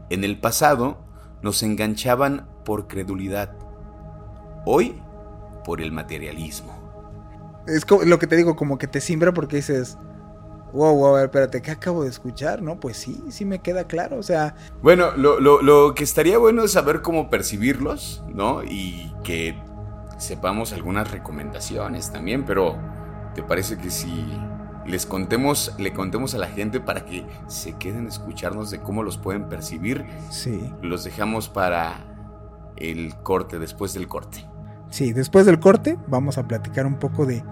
[0.10, 1.06] En el pasado
[1.41, 3.56] nos enganchaban por credulidad,
[4.65, 5.02] hoy
[5.63, 6.76] por el materialismo.
[7.67, 9.97] Es lo que te digo, como que te simbra porque dices,
[10.73, 12.62] wow, wow, a ver, espérate, ¿qué acabo de escuchar?
[12.62, 14.56] No, pues sí, sí me queda claro, o sea...
[14.82, 18.63] Bueno, lo, lo, que estaría bueno es saber cómo percibirlos, ¿no?
[18.63, 19.58] Y que
[20.17, 22.78] sepamos algunas recomendaciones también, pero
[23.36, 24.26] ¿te parece que si
[24.88, 29.04] les contemos, le contemos a la gente para que se queden a escucharnos de cómo
[29.04, 30.06] los pueden percibir?
[30.32, 30.60] Sí.
[30.82, 34.45] Los dejamos para el corte, después del corte.
[34.89, 37.43] Sí, después del corte vamos a platicar un poco de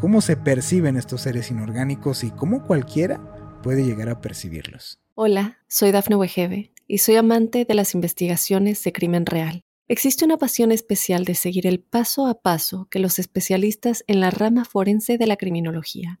[0.00, 3.20] cómo se perciben estos seres inorgánicos y cómo cualquiera
[3.62, 5.00] puede llegar a percibirlos.
[5.14, 9.62] Hola, soy Dafne Wegebe y soy amante de las investigaciones de crimen real.
[9.86, 14.30] Existe una pasión especial de seguir el paso a paso que los especialistas en la
[14.30, 16.20] rama forense de la criminología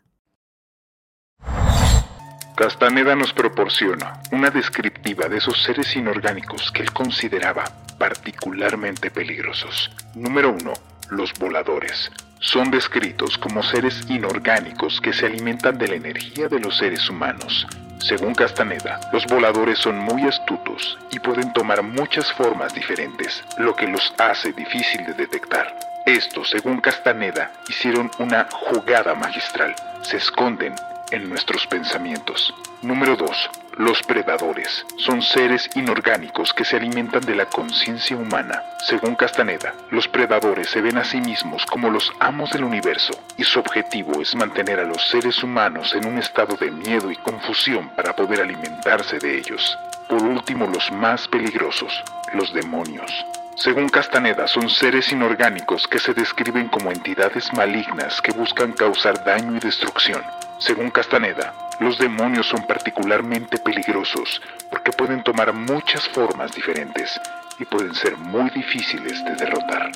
[2.55, 7.63] Castaneda nos proporciona una descriptiva de esos seres inorgánicos que él consideraba
[7.97, 9.89] particularmente peligrosos.
[10.15, 10.73] Número 1.
[11.11, 16.77] Los voladores son descritos como seres inorgánicos que se alimentan de la energía de los
[16.77, 17.67] seres humanos.
[17.99, 23.87] Según Castaneda, los voladores son muy astutos y pueden tomar muchas formas diferentes, lo que
[23.87, 25.77] los hace difícil de detectar.
[26.05, 29.75] Estos, según Castaneda, hicieron una jugada magistral.
[30.01, 30.73] Se esconden
[31.11, 32.53] en nuestros pensamientos.
[32.81, 33.49] Número 2.
[33.77, 38.63] Los predadores son seres inorgánicos que se alimentan de la conciencia humana.
[38.87, 43.43] Según Castaneda, los predadores se ven a sí mismos como los amos del universo y
[43.43, 47.89] su objetivo es mantener a los seres humanos en un estado de miedo y confusión
[47.95, 49.77] para poder alimentarse de ellos.
[50.09, 53.11] Por último, los más peligrosos, los demonios.
[53.55, 59.55] Según Castaneda, son seres inorgánicos que se describen como entidades malignas que buscan causar daño
[59.55, 60.21] y destrucción.
[60.61, 67.19] Según Castaneda, los demonios son particularmente peligrosos porque pueden tomar muchas formas diferentes
[67.59, 69.91] y pueden ser muy difíciles de derrotar.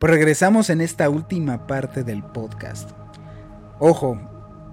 [0.00, 2.90] Pues regresamos en esta última parte del podcast.
[3.78, 4.18] Ojo,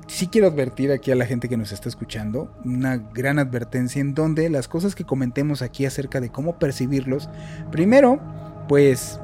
[0.08, 4.16] sí quiero advertir aquí a la gente que nos está escuchando una gran advertencia en
[4.16, 7.30] donde las cosas que comentemos aquí acerca de cómo percibirlos,
[7.72, 8.20] primero,
[8.68, 9.20] pues,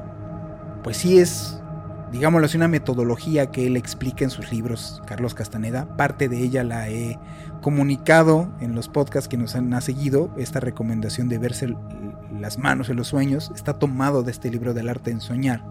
[0.84, 1.60] pues sí es,
[2.12, 5.86] digámoslo así, una metodología que él explica en sus libros, Carlos Castaneda.
[5.96, 7.18] Parte de ella la he
[7.60, 10.30] comunicado en los podcasts que nos han ha seguido.
[10.36, 11.76] Esta recomendación de verse
[12.38, 15.62] las manos en los sueños está tomado de este libro del arte en soñar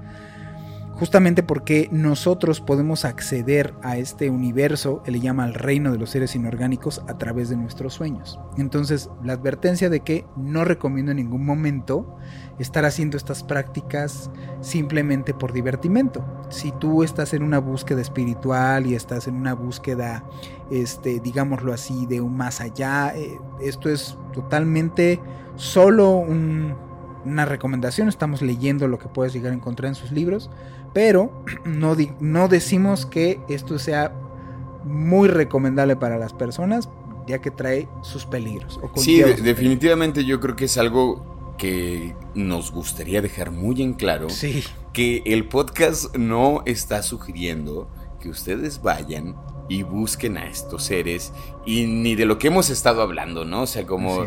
[0.96, 6.12] justamente porque nosotros podemos acceder a este universo, él le llama al reino de los
[6.12, 8.40] seres inorgánicos, a través de nuestros sueños.
[8.58, 12.18] Entonces, la advertencia de que no recomiendo en ningún momento
[12.60, 14.30] estar haciendo estas prácticas
[14.62, 16.24] simplemente por divertimento.
[16.50, 20.24] Si tú estás en una búsqueda espiritual y estás en una búsqueda,
[20.70, 25.20] este, digámoslo así, de un más allá, eh, esto es totalmente
[25.56, 26.18] solo
[27.26, 30.50] una recomendación, estamos leyendo lo que puedes llegar a encontrar en sus libros,
[30.94, 34.14] pero no, no decimos que esto sea
[34.84, 36.90] muy recomendable para las personas,
[37.28, 38.80] ya que trae sus peligros.
[38.98, 44.64] sí, definitivamente yo creo que es algo que nos gustaría dejar muy en claro Sí.
[44.92, 47.88] que el podcast no está sugiriendo
[48.20, 49.36] que ustedes vayan
[49.70, 51.32] y busquen a estos seres
[51.66, 53.62] y ni de lo que hemos estado hablando, ¿no?
[53.62, 54.26] O sea, como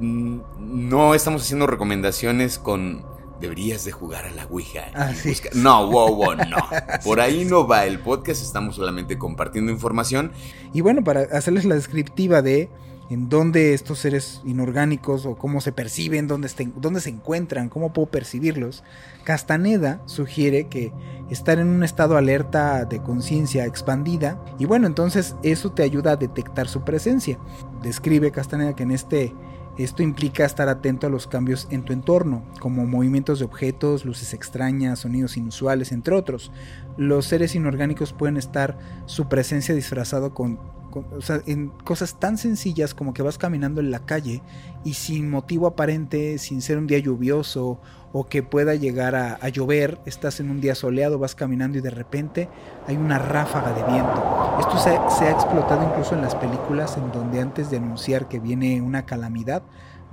[0.00, 3.04] no estamos haciendo recomendaciones con
[3.40, 4.84] deberías de jugar a la Ouija.
[4.94, 5.48] Así busca-".
[5.50, 5.56] es.
[5.56, 6.56] No, wow, wow, no.
[7.04, 10.32] Por ahí no va el podcast, estamos solamente compartiendo información.
[10.72, 12.70] Y bueno, para hacerles la descriptiva de
[13.10, 17.92] en dónde estos seres inorgánicos o cómo se perciben, dónde, estén- dónde se encuentran, cómo
[17.92, 18.82] puedo percibirlos,
[19.24, 20.90] Castaneda sugiere que
[21.28, 26.16] estar en un estado alerta de conciencia expandida y bueno, entonces eso te ayuda a
[26.16, 27.38] detectar su presencia.
[27.82, 29.34] Describe Castaneda que en este
[29.76, 34.32] esto implica estar atento a los cambios en tu entorno, como movimientos de objetos, luces
[34.32, 36.52] extrañas, sonidos inusuales, entre otros.
[36.96, 40.60] Los seres inorgánicos pueden estar su presencia disfrazado con,
[40.94, 44.42] o sea, en cosas tan sencillas como que vas caminando en la calle
[44.84, 47.80] y sin motivo aparente, sin ser un día lluvioso
[48.16, 51.90] o que pueda llegar a, llover, estás en un día soleado, vas caminando y de
[51.90, 52.48] repente
[52.86, 54.56] hay una ráfaga de viento.
[54.60, 58.38] Esto se, se ha explotado incluso en las películas en donde antes de anunciar que
[58.38, 59.64] viene una calamidad,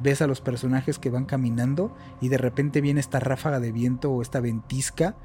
[0.01, 4.09] ves a los personajes que van caminando y de repente viene esta ráfaga de viento
[4.11, 5.15] o esta ventisca.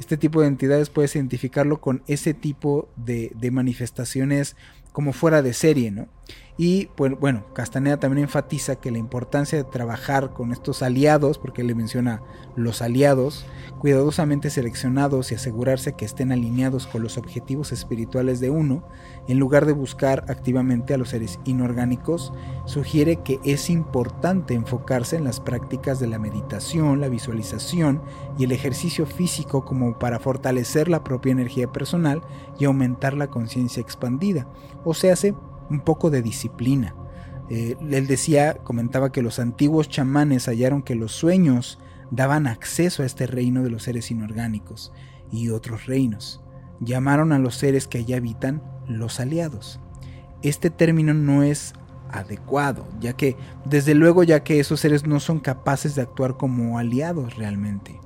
[0.00, 4.56] Este tipo de entidades puedes identificarlo con ese tipo de, de manifestaciones
[4.92, 6.08] como fuera de serie, ¿no?
[6.58, 11.62] Y bueno, bueno, Castaneda también enfatiza que la importancia de trabajar con estos aliados, porque
[11.62, 12.22] él le menciona
[12.56, 13.46] los aliados,
[13.78, 18.86] cuidadosamente seleccionados y asegurarse que estén alineados con los objetivos espirituales de uno,
[19.28, 22.34] en lugar de buscar activamente a los seres inorgánicos,
[22.66, 28.02] sugiere que es importante enfocarse en las prácticas de la meditación, la visualización
[28.38, 32.20] y el ejercicio físico como para fortalecer la propia energía personal
[32.58, 34.46] y aumentar la conciencia expandida,
[34.84, 35.34] o se hace
[35.72, 36.94] un poco de disciplina.
[37.50, 41.78] Eh, él decía, comentaba que los antiguos chamanes hallaron que los sueños
[42.10, 44.92] daban acceso a este reino de los seres inorgánicos
[45.30, 46.40] y otros reinos.
[46.80, 49.80] Llamaron a los seres que allí habitan los aliados.
[50.42, 51.74] Este término no es
[52.10, 56.78] adecuado, ya que desde luego ya que esos seres no son capaces de actuar como
[56.78, 57.98] aliados realmente.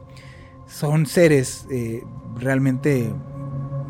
[0.67, 2.05] Son seres eh,
[2.37, 3.13] realmente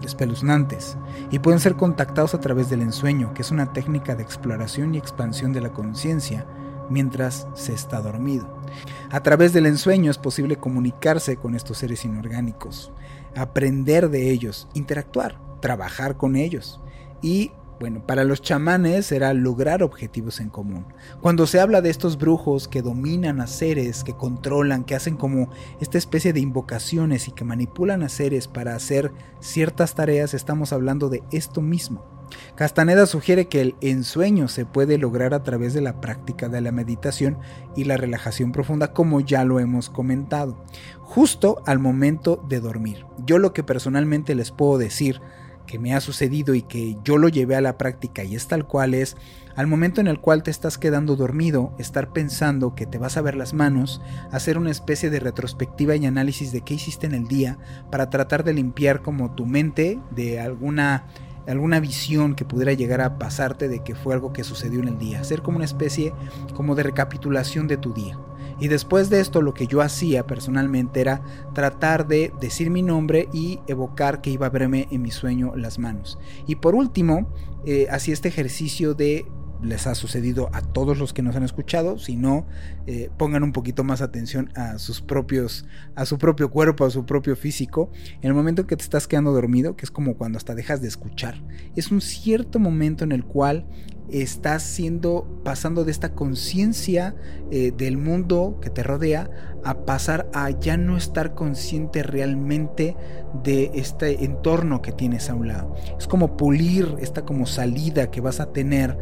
[0.03, 0.97] espeluznantes
[1.31, 4.99] y pueden ser contactados a través del ensueño, que es una técnica de exploración y
[4.99, 6.47] expansión de la conciencia
[6.89, 8.63] mientras se está dormido.
[9.11, 12.93] A través del ensueño es posible comunicarse con estos seres inorgánicos,
[13.35, 16.81] aprender de ellos, interactuar, trabajar con ellos
[17.23, 20.87] y bueno, para los chamanes era lograr objetivos en común.
[21.21, 25.51] Cuando se habla de estos brujos que dominan a seres, que controlan, que hacen como
[25.81, 31.09] esta especie de invocaciones y que manipulan a seres para hacer ciertas tareas, estamos hablando
[31.09, 32.17] de esto mismo.
[32.55, 36.73] Castaneda sugiere que el ensueño se puede lograr a través de la práctica de la
[36.73, 37.39] meditación
[37.77, 40.65] y la relajación profunda, como ya lo hemos comentado,
[41.01, 43.07] justo al momento de dormir.
[43.25, 45.21] Yo lo que personalmente les puedo decir
[45.67, 48.67] que me ha sucedido y que yo lo llevé a la práctica y es tal
[48.67, 49.17] cual es,
[49.57, 53.23] al momento en el cual te estás quedando dormido, estar pensando que te vas a
[53.23, 54.01] ver las manos,
[54.31, 57.59] hacer una especie de retrospectiva y análisis de qué hiciste en el día
[57.91, 61.07] para tratar de limpiar como tu mente de alguna
[61.47, 64.99] alguna visión que pudiera llegar a pasarte de que fue algo que sucedió en el
[64.99, 66.13] día, hacer como una especie
[66.55, 68.19] como de recapitulación de tu día.
[68.59, 71.23] Y después de esto lo que yo hacía personalmente era
[71.55, 75.79] tratar de decir mi nombre y evocar que iba a verme en mi sueño las
[75.79, 76.19] manos.
[76.47, 77.33] Y por último,
[77.67, 79.27] eh, hacía este ejercicio de
[79.63, 82.47] les ha sucedido a todos los que nos han escuchado, si no,
[82.87, 87.07] eh, pongan un poquito más atención a sus propios, a su propio cuerpo, a su
[87.07, 87.91] propio físico.
[88.21, 90.89] En el momento que te estás quedando dormido, que es como cuando hasta dejas de
[90.89, 91.43] escuchar,
[91.75, 93.67] es un cierto momento en el cual
[94.11, 97.15] estás siendo pasando de esta conciencia
[97.51, 99.31] eh, del mundo que te rodea
[99.65, 102.97] a pasar a ya no estar consciente realmente
[103.43, 105.75] de este entorno que tienes a un lado.
[105.99, 108.97] Es como pulir esta como salida que vas a tener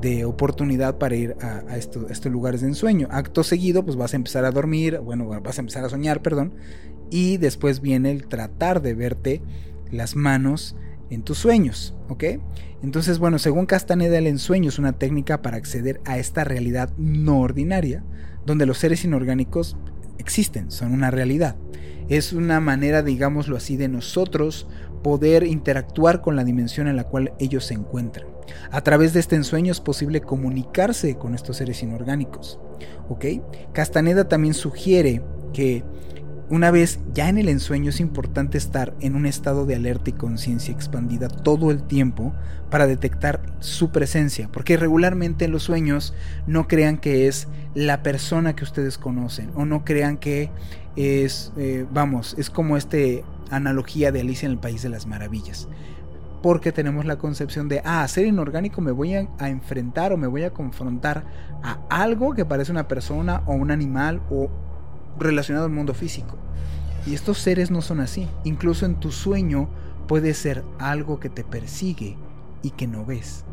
[0.00, 3.08] de oportunidad para ir a, a, esto, a estos lugares de ensueño.
[3.10, 6.54] Acto seguido, pues vas a empezar a dormir, bueno, vas a empezar a soñar, perdón,
[7.10, 9.42] y después viene el tratar de verte
[9.90, 10.76] las manos
[11.10, 12.24] en tus sueños, ¿ok?
[12.82, 17.40] Entonces, bueno, según Castaneda, el ensueño es una técnica para acceder a esta realidad no
[17.40, 18.04] ordinaria,
[18.46, 19.76] donde los seres inorgánicos
[20.18, 21.56] existen, son una realidad.
[22.08, 24.66] Es una manera, digámoslo así, de nosotros
[25.02, 28.26] poder interactuar con la dimensión en la cual ellos se encuentran.
[28.70, 32.58] A través de este ensueño es posible comunicarse con estos seres inorgánicos,
[33.08, 33.26] ¿ok?
[33.72, 35.22] Castaneda también sugiere
[35.52, 35.84] que
[36.50, 40.14] una vez ya en el ensueño es importante estar en un estado de alerta y
[40.14, 42.32] conciencia expandida todo el tiempo
[42.70, 46.14] para detectar su presencia, porque regularmente en los sueños
[46.46, 50.50] no crean que es la persona que ustedes conocen o no crean que
[50.96, 55.68] es, eh, vamos, es como este analogía de Alicia en el País de las Maravillas.
[56.42, 60.28] Porque tenemos la concepción de, ah, ser inorgánico me voy a, a enfrentar o me
[60.28, 61.24] voy a confrontar
[61.62, 64.48] a algo que parece una persona o un animal o
[65.18, 66.36] relacionado al mundo físico.
[67.06, 68.28] Y estos seres no son así.
[68.44, 69.68] Incluso en tu sueño
[70.06, 72.16] puede ser algo que te persigue
[72.62, 73.44] y que no ves.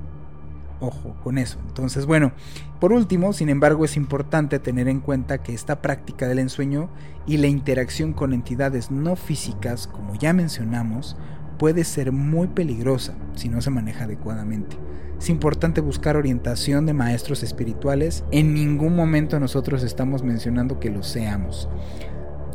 [0.80, 1.58] Ojo con eso.
[1.68, 2.34] Entonces, bueno,
[2.80, 6.90] por último, sin embargo, es importante tener en cuenta que esta práctica del ensueño
[7.26, 11.16] y la interacción con entidades no físicas, como ya mencionamos,
[11.58, 14.78] puede ser muy peligrosa si no se maneja adecuadamente.
[15.20, 18.24] Es importante buscar orientación de maestros espirituales.
[18.32, 21.70] En ningún momento nosotros estamos mencionando que lo seamos.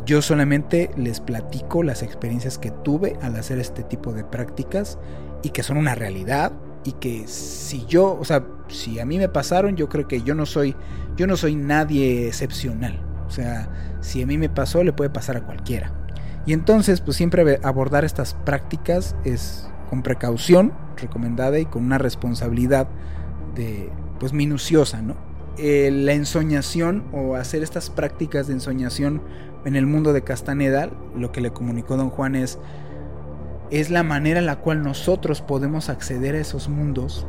[0.04, 4.98] Yo solamente les platico las experiencias que tuve al hacer este tipo de prácticas
[5.42, 6.52] y que son una realidad
[6.84, 10.34] y que si yo, o sea, si a mí me pasaron, yo creo que yo
[10.34, 10.74] no soy
[11.16, 12.98] yo no soy nadie excepcional.
[13.26, 13.68] O sea,
[14.00, 15.92] si a mí me pasó, le puede pasar a cualquiera.
[16.46, 22.88] Y entonces, pues siempre abordar estas prácticas es con precaución recomendada y con una responsabilidad
[23.54, 25.16] de pues minuciosa, ¿no?
[25.58, 29.20] Eh, la ensoñación o hacer estas prácticas de ensoñación
[29.64, 32.58] en el mundo de Castaneda, lo que le comunicó don Juan es,
[33.70, 37.26] es la manera en la cual nosotros podemos acceder a esos mundos,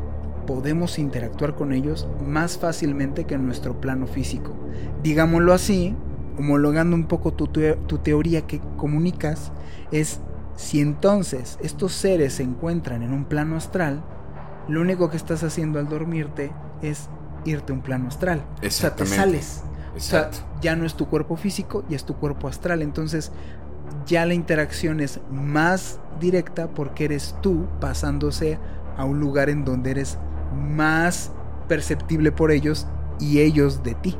[0.47, 4.55] podemos interactuar con ellos más fácilmente que en nuestro plano físico.
[5.03, 5.95] Digámoslo así,
[6.37, 9.51] homologando un poco tu, tu teoría que comunicas,
[9.91, 10.19] es
[10.55, 14.03] si entonces estos seres se encuentran en un plano astral,
[14.67, 16.51] lo único que estás haciendo al dormirte
[16.81, 17.09] es
[17.45, 18.43] irte a un plano astral.
[18.65, 19.63] O sea, te sales.
[19.93, 20.37] Exacto.
[20.61, 22.81] ya no es tu cuerpo físico, ya es tu cuerpo astral.
[22.81, 23.31] Entonces,
[24.05, 28.57] ya la interacción es más directa porque eres tú pasándose
[28.97, 30.17] a un lugar en donde eres
[30.53, 31.31] más
[31.67, 32.87] perceptible por ellos
[33.19, 34.17] y ellos de ti.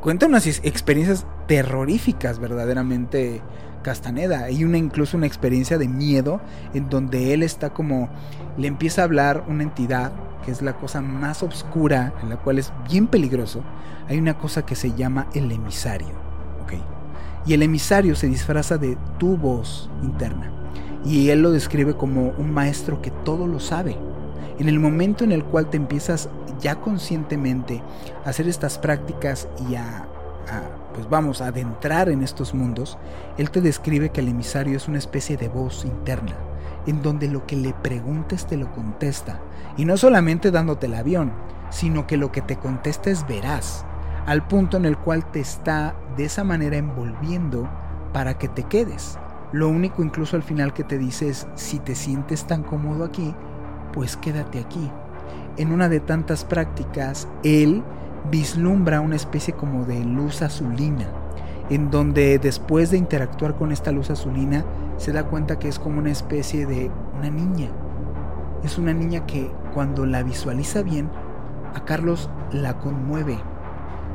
[0.00, 3.42] Cuenta unas experiencias terroríficas verdaderamente
[3.82, 4.44] Castaneda.
[4.44, 6.40] Hay una incluso una experiencia de miedo
[6.72, 8.08] en donde él está como
[8.56, 10.12] le empieza a hablar una entidad
[10.44, 13.62] que es la cosa más oscura, en la cual es bien peligroso.
[14.08, 16.14] Hay una cosa que se llama el emisario,
[16.62, 16.72] ¿ok?
[17.44, 20.50] Y el emisario se disfraza de tu voz interna.
[21.04, 23.98] Y él lo describe como un maestro que todo lo sabe.
[24.60, 26.28] En el momento en el cual te empiezas
[26.60, 27.82] ya conscientemente
[28.26, 30.06] a hacer estas prácticas y a
[30.92, 32.98] pues vamos, a adentrar en estos mundos,
[33.38, 36.34] él te describe que el emisario es una especie de voz interna,
[36.86, 39.40] en donde lo que le preguntes te lo contesta,
[39.78, 41.32] y no solamente dándote el avión,
[41.70, 43.86] sino que lo que te contesta es veraz,
[44.26, 47.66] al punto en el cual te está de esa manera envolviendo
[48.12, 49.18] para que te quedes.
[49.52, 53.34] Lo único incluso al final que te dice es, si te sientes tan cómodo aquí,
[53.92, 54.90] pues quédate aquí.
[55.56, 57.82] En una de tantas prácticas, él
[58.30, 61.06] vislumbra una especie como de luz azulina,
[61.70, 64.64] en donde después de interactuar con esta luz azulina
[64.96, 67.70] se da cuenta que es como una especie de una niña.
[68.62, 71.10] Es una niña que cuando la visualiza bien,
[71.74, 73.38] a Carlos la conmueve.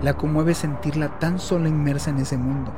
[0.01, 2.71] La conmueve sentirla tan sola inmersa en ese mundo.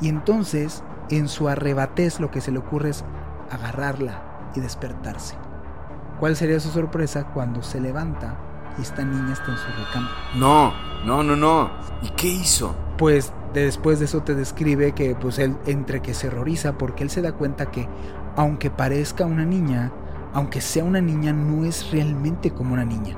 [0.00, 3.04] Y entonces, en su arrebatez, lo que se le ocurre es
[3.50, 4.22] agarrarla
[4.54, 5.36] y despertarse.
[6.20, 8.36] ¿Cuál sería su sorpresa cuando se levanta
[8.78, 10.14] y esta niña está en su recámara.
[10.34, 10.72] No,
[11.04, 11.70] no, no, no.
[12.02, 12.74] ¿Y qué hizo?
[12.98, 17.10] Pues después de eso te describe que pues él entre que se horroriza porque él
[17.10, 17.88] se da cuenta que
[18.36, 19.92] aunque parezca una niña,
[20.32, 23.16] aunque sea una niña, no es realmente como una niña.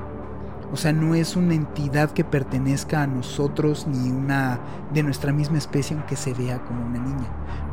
[0.71, 4.59] O sea, no es una entidad que pertenezca a nosotros ni una
[4.91, 7.27] de nuestra misma especie aunque se vea como una niña.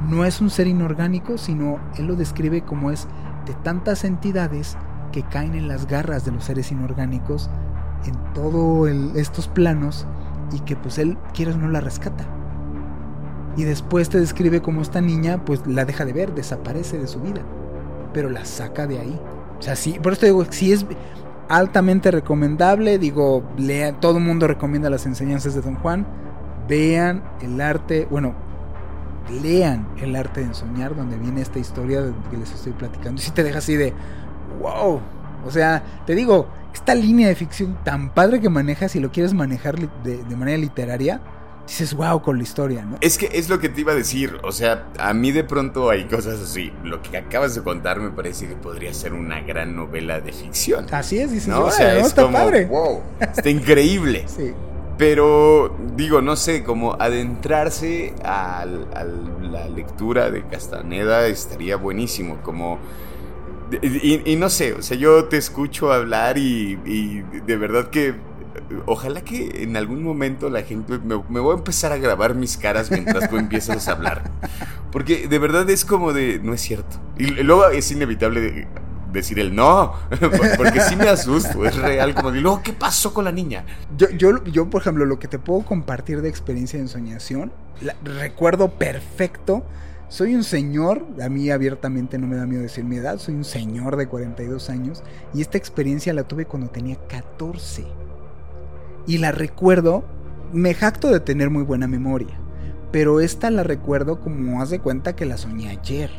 [0.06, 3.08] No es un ser inorgánico, sino él lo describe como es
[3.46, 4.76] de tantas entidades
[5.10, 7.50] que caen en las garras de los seres inorgánicos
[8.06, 10.06] en todos estos planos
[10.52, 12.24] y que pues él, quieres no la rescata.
[13.56, 17.20] Y después te describe como esta niña pues la deja de ver, desaparece de su
[17.20, 17.42] vida,
[18.12, 19.20] pero la saca de ahí.
[19.58, 20.86] O sea, sí, por eso te digo, si es
[21.48, 26.06] altamente recomendable, digo, lea, todo el mundo recomienda las enseñanzas de Don Juan,
[26.68, 28.34] vean el arte, bueno,
[29.42, 33.20] lean el arte de ensoñar, donde viene esta historia que les estoy platicando.
[33.20, 33.92] Y si te deja así de,
[34.60, 35.00] wow,
[35.46, 39.34] o sea, te digo, esta línea de ficción tan padre que manejas, si lo quieres
[39.34, 41.20] manejar de, manera literaria,
[41.66, 42.98] dices, wow, con la historia, ¿no?
[43.00, 45.90] Es que es lo que te iba a decir, o sea, a mí de pronto
[45.90, 46.72] hay cosas así.
[46.84, 50.86] Lo que acabas de contar me parece que podría ser una gran novela de ficción.
[50.92, 51.66] Así es, dices, ¿no?
[51.66, 52.66] O sea, es está como, padre.
[52.66, 54.24] wow, está increíble.
[54.26, 54.52] sí.
[55.00, 62.78] Pero digo, no sé, como adentrarse a, la lectura de Castaneda estaría buenísimo, como...
[63.82, 66.76] Y, no sé, o sea, yo te escucho hablar y,
[67.46, 68.14] de verdad que
[68.86, 72.56] ojalá que en algún momento la gente me, me, voy a empezar a grabar mis
[72.56, 74.30] caras mientras tú empiezas a hablar.
[74.90, 77.00] Porque de verdad es como de, no es cierto.
[77.16, 78.66] Y luego es inevitable
[79.12, 79.94] decir el no,
[80.56, 83.64] porque sí me asusto, es real, como digo, ¿qué pasó con la niña?
[83.96, 87.52] Yo, yo, yo, por ejemplo, lo que te puedo compartir de experiencia de ensoñación,
[88.04, 89.64] recuerdo perfecto,
[90.10, 93.44] soy un señor, a mí abiertamente no me da miedo decir mi edad, soy un
[93.44, 95.02] señor de 42 años,
[95.32, 97.86] y esta experiencia la tuve cuando tenía 14.
[99.06, 100.04] Y la recuerdo,
[100.52, 102.38] me jacto de tener muy buena memoria,
[102.92, 106.10] pero esta la recuerdo como haz de cuenta que la soñé ayer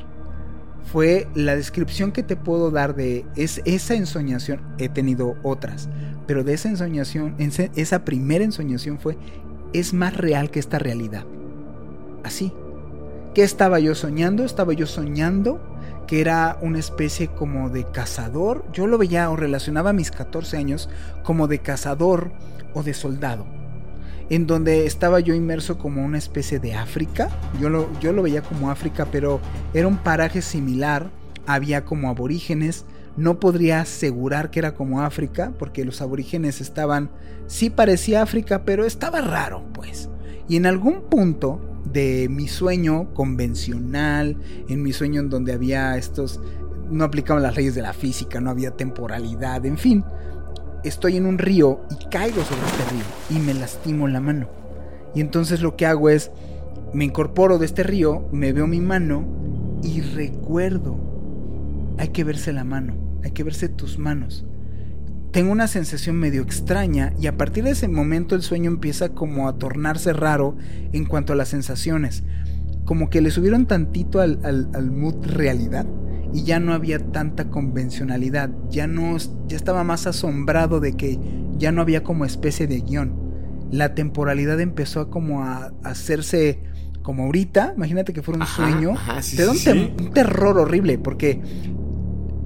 [0.91, 4.61] fue la descripción que te puedo dar de es, esa ensoñación.
[4.77, 5.89] He tenido otras,
[6.27, 9.17] pero de esa ensoñación, esa primera ensoñación fue,
[9.73, 11.25] es más real que esta realidad.
[12.23, 12.53] Así.
[13.33, 14.43] ¿Qué estaba yo soñando?
[14.43, 15.61] Estaba yo soñando
[16.05, 18.65] que era una especie como de cazador.
[18.73, 20.89] Yo lo veía o relacionaba a mis 14 años
[21.23, 22.33] como de cazador
[22.73, 23.45] o de soldado
[24.29, 27.29] en donde estaba yo inmerso como una especie de África.
[27.59, 29.41] Yo lo, yo lo veía como África, pero
[29.73, 31.09] era un paraje similar.
[31.47, 32.85] Había como aborígenes.
[33.17, 37.09] No podría asegurar que era como África, porque los aborígenes estaban,
[37.47, 40.07] sí parecía África, pero estaba raro, pues.
[40.47, 44.37] Y en algún punto de mi sueño convencional,
[44.69, 46.39] en mi sueño en donde había estos,
[46.89, 50.03] no aplicaban las leyes de la física, no había temporalidad, en fin,
[50.83, 54.49] estoy en un río y caigo sobre este río y me lastimo la mano.
[55.13, 56.31] Y entonces lo que hago es,
[56.93, 59.25] me incorporo de este río, me veo mi mano
[59.83, 60.97] y recuerdo.
[61.97, 64.45] Hay que verse la mano, hay que verse tus manos.
[65.31, 69.47] Tengo una sensación medio extraña y a partir de ese momento el sueño empieza como
[69.47, 70.57] a tornarse raro
[70.91, 72.23] en cuanto a las sensaciones.
[72.83, 75.85] Como que le subieron tantito al, al, al mood realidad
[76.33, 79.17] y ya no había tanta convencionalidad, ya no
[79.47, 81.19] ya estaba más asombrado de que
[81.57, 83.13] ya no había como especie de guion.
[83.71, 86.63] La temporalidad empezó a como a, hacerse
[87.03, 88.95] como ahorita, imagínate que fuera un sueño,
[89.35, 91.41] te da un, terror horrible porque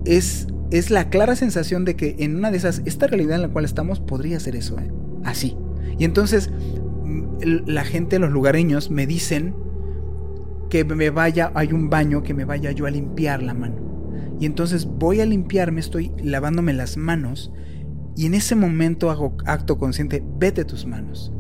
[0.06, 3.50] es es la clara sensación de que en una de esas esta realidad en la
[3.50, 4.92] cual estamos podría ser eso, ¿eh?
[5.24, 5.58] así.
[5.98, 6.50] Y entonces
[7.04, 9.56] mm, la gente, los lugareños me dicen
[10.70, 13.76] que me vaya, hay un baño que me vaya yo a limpiar la mano.
[14.40, 17.52] Y entonces voy a limpiarme, estoy lavándome las manos
[18.16, 21.32] y en ese momento hago acto consciente, vete tus manos.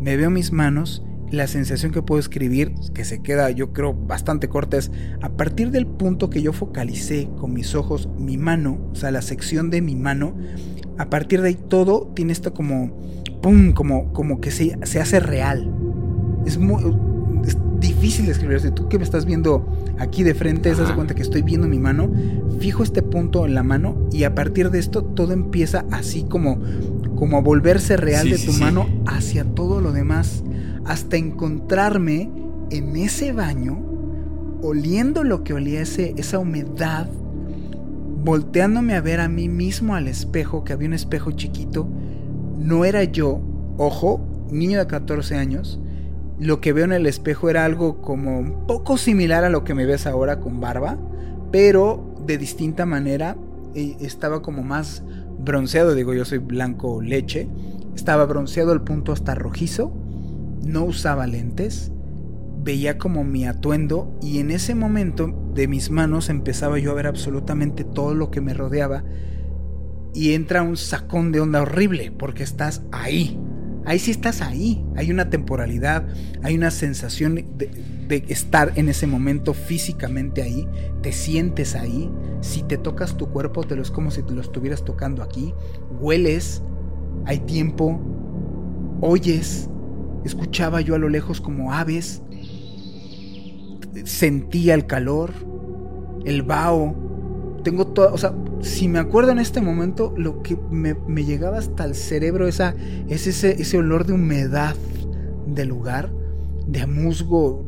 [0.00, 4.48] Me veo mis manos, la sensación que puedo escribir, que se queda yo creo bastante
[4.48, 8.94] corta, es a partir del punto que yo focalicé con mis ojos mi mano, o
[8.94, 10.36] sea, la sección de mi mano,
[10.98, 12.96] a partir de ahí todo tiene esto como,
[13.40, 15.72] ¡pum!, como, como que se, se hace real.
[16.44, 16.82] Es muy,
[17.82, 18.60] difícil de escribir.
[18.60, 19.66] Si tú que me estás viendo
[19.98, 22.10] aquí de frente, te das cuenta que estoy viendo mi mano,
[22.58, 26.60] fijo este punto en la mano y a partir de esto todo empieza así como,
[27.16, 30.44] como a volverse real de tu mano hacia todo lo demás,
[30.84, 32.30] hasta encontrarme
[32.70, 33.78] en ese baño,
[34.62, 37.08] oliendo lo que olía esa humedad,
[38.24, 41.88] volteándome a ver a mí mismo al espejo, que había un espejo chiquito,
[42.58, 43.40] no era yo,
[43.76, 44.20] ojo,
[44.50, 45.80] niño de 14 años,
[46.38, 49.74] lo que veo en el espejo era algo como un poco similar a lo que
[49.74, 50.98] me ves ahora con barba,
[51.52, 53.36] pero de distinta manera.
[53.74, 55.02] Estaba como más
[55.38, 57.48] bronceado, digo yo soy blanco leche.
[57.94, 59.92] Estaba bronceado al punto hasta rojizo.
[60.64, 61.92] No usaba lentes.
[62.64, 67.06] Veía como mi atuendo y en ese momento de mis manos empezaba yo a ver
[67.06, 69.04] absolutamente todo lo que me rodeaba.
[70.14, 73.38] Y entra un sacón de onda horrible porque estás ahí
[73.84, 74.84] ahí sí estás ahí.
[74.96, 76.06] Hay una temporalidad,
[76.42, 77.70] hay una sensación de,
[78.28, 80.68] estar en ese momento físicamente ahí,
[81.02, 82.10] te sientes ahí.
[82.40, 85.54] Si te tocas tu cuerpo, te lo es como si te lo estuvieras tocando aquí.
[86.00, 86.62] Hueles,
[87.24, 88.00] hay tiempo,
[89.00, 89.68] oyes.
[90.24, 92.22] Escuchaba yo a lo lejos como aves.
[94.04, 95.32] Sentía el calor,
[96.24, 96.94] el vaho.
[97.64, 101.84] Tengo todo, o sea, si me acuerdo en este momento, lo que me, llegaba hasta
[101.84, 102.60] el cerebro es
[103.08, 104.74] ese, ese olor de humedad
[105.46, 106.10] del lugar,
[106.66, 107.66] de musgo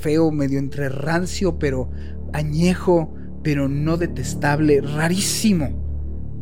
[0.00, 1.90] feo, medio entre rancio, pero
[2.32, 5.87] añejo, pero no detestable, rarísimo.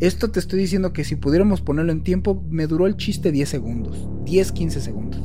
[0.01, 3.49] Esto te estoy diciendo que si pudiéramos ponerlo en tiempo, me duró el chiste 10
[3.49, 5.23] segundos, 10, 15 segundos.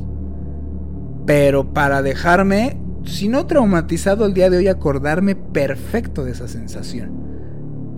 [1.26, 7.22] Pero para dejarme, si no traumatizado el día de hoy, acordarme perfecto de esa sensación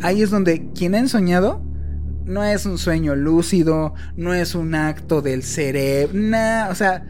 [0.05, 1.63] ahí es donde quien ha ensoñado
[2.25, 7.05] no es un sueño lúcido, no es un acto del cerebro, nada, o sea,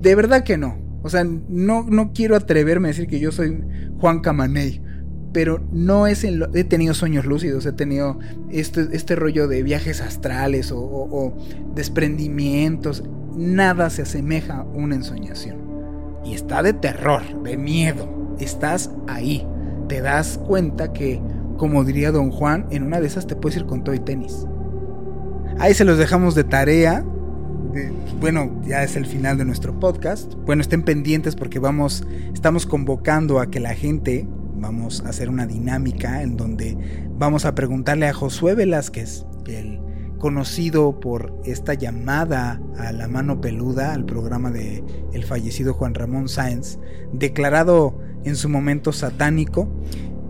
[0.00, 0.78] de verdad que no.
[1.02, 3.62] O sea, no, no quiero atreverme a decir que yo soy
[4.00, 4.82] Juan Camaney,
[5.32, 8.18] pero no es en lo, he tenido sueños lúcidos, he tenido
[8.50, 11.34] este, este rollo de viajes astrales o,
[11.74, 13.04] desprendimientos,
[13.36, 15.58] nada se asemeja a una ensoñación.
[16.24, 19.46] Y está de terror, de miedo, estás ahí,
[19.88, 21.20] te das cuenta que,
[21.56, 24.46] como diría don Juan, en una de esas te puedes ir con todo y tenis.
[25.58, 27.04] Ahí se los dejamos de tarea.
[28.20, 30.34] bueno, ya es el final de nuestro podcast.
[30.46, 34.28] Bueno, estén pendientes porque vamos, estamos convocando a que la gente,
[34.60, 36.76] vamos a hacer una dinámica en donde
[37.16, 39.80] vamos a preguntarle a Josué Velázquez, el
[40.18, 44.82] conocido por esta llamada a la mano peluda al programa de
[45.12, 46.78] el fallecido Juan Ramón Sáenz,
[47.12, 49.68] declarado en su momento satánico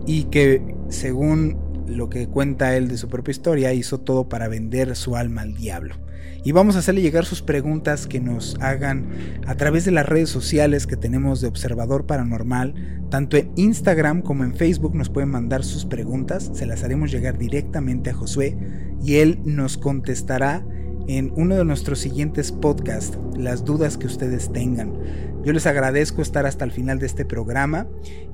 [0.05, 1.57] y que según
[1.89, 5.55] lo que cuenta él de su propia historia hizo todo para vender su alma al
[5.55, 5.95] diablo
[6.43, 9.09] y vamos a hacerle llegar sus preguntas que nos hagan
[9.45, 13.03] a través de las redes sociales que tenemos de Observador Paranormal.
[13.09, 17.37] Tanto en Instagram como en Facebook nos pueden mandar sus preguntas, se las haremos llegar
[17.37, 18.57] directamente a Josué
[19.03, 20.65] y él nos contestará
[21.07, 24.93] en uno de nuestros siguientes podcasts las dudas que ustedes tengan.
[25.43, 27.87] Yo les agradezco estar hasta el final de este programa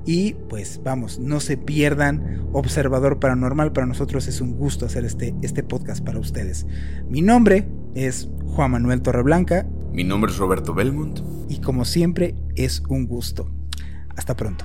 [0.04, 5.34] y pues vamos, no se pierdan Observador Paranormal, para nosotros es un gusto hacer este,
[5.42, 6.66] este podcast para ustedes.
[7.08, 9.66] Mi nombre es Juan Manuel Torreblanca.
[9.92, 11.20] Mi nombre es Roberto Belmont.
[11.48, 13.50] Y como siempre es un gusto.
[14.16, 14.64] Hasta pronto.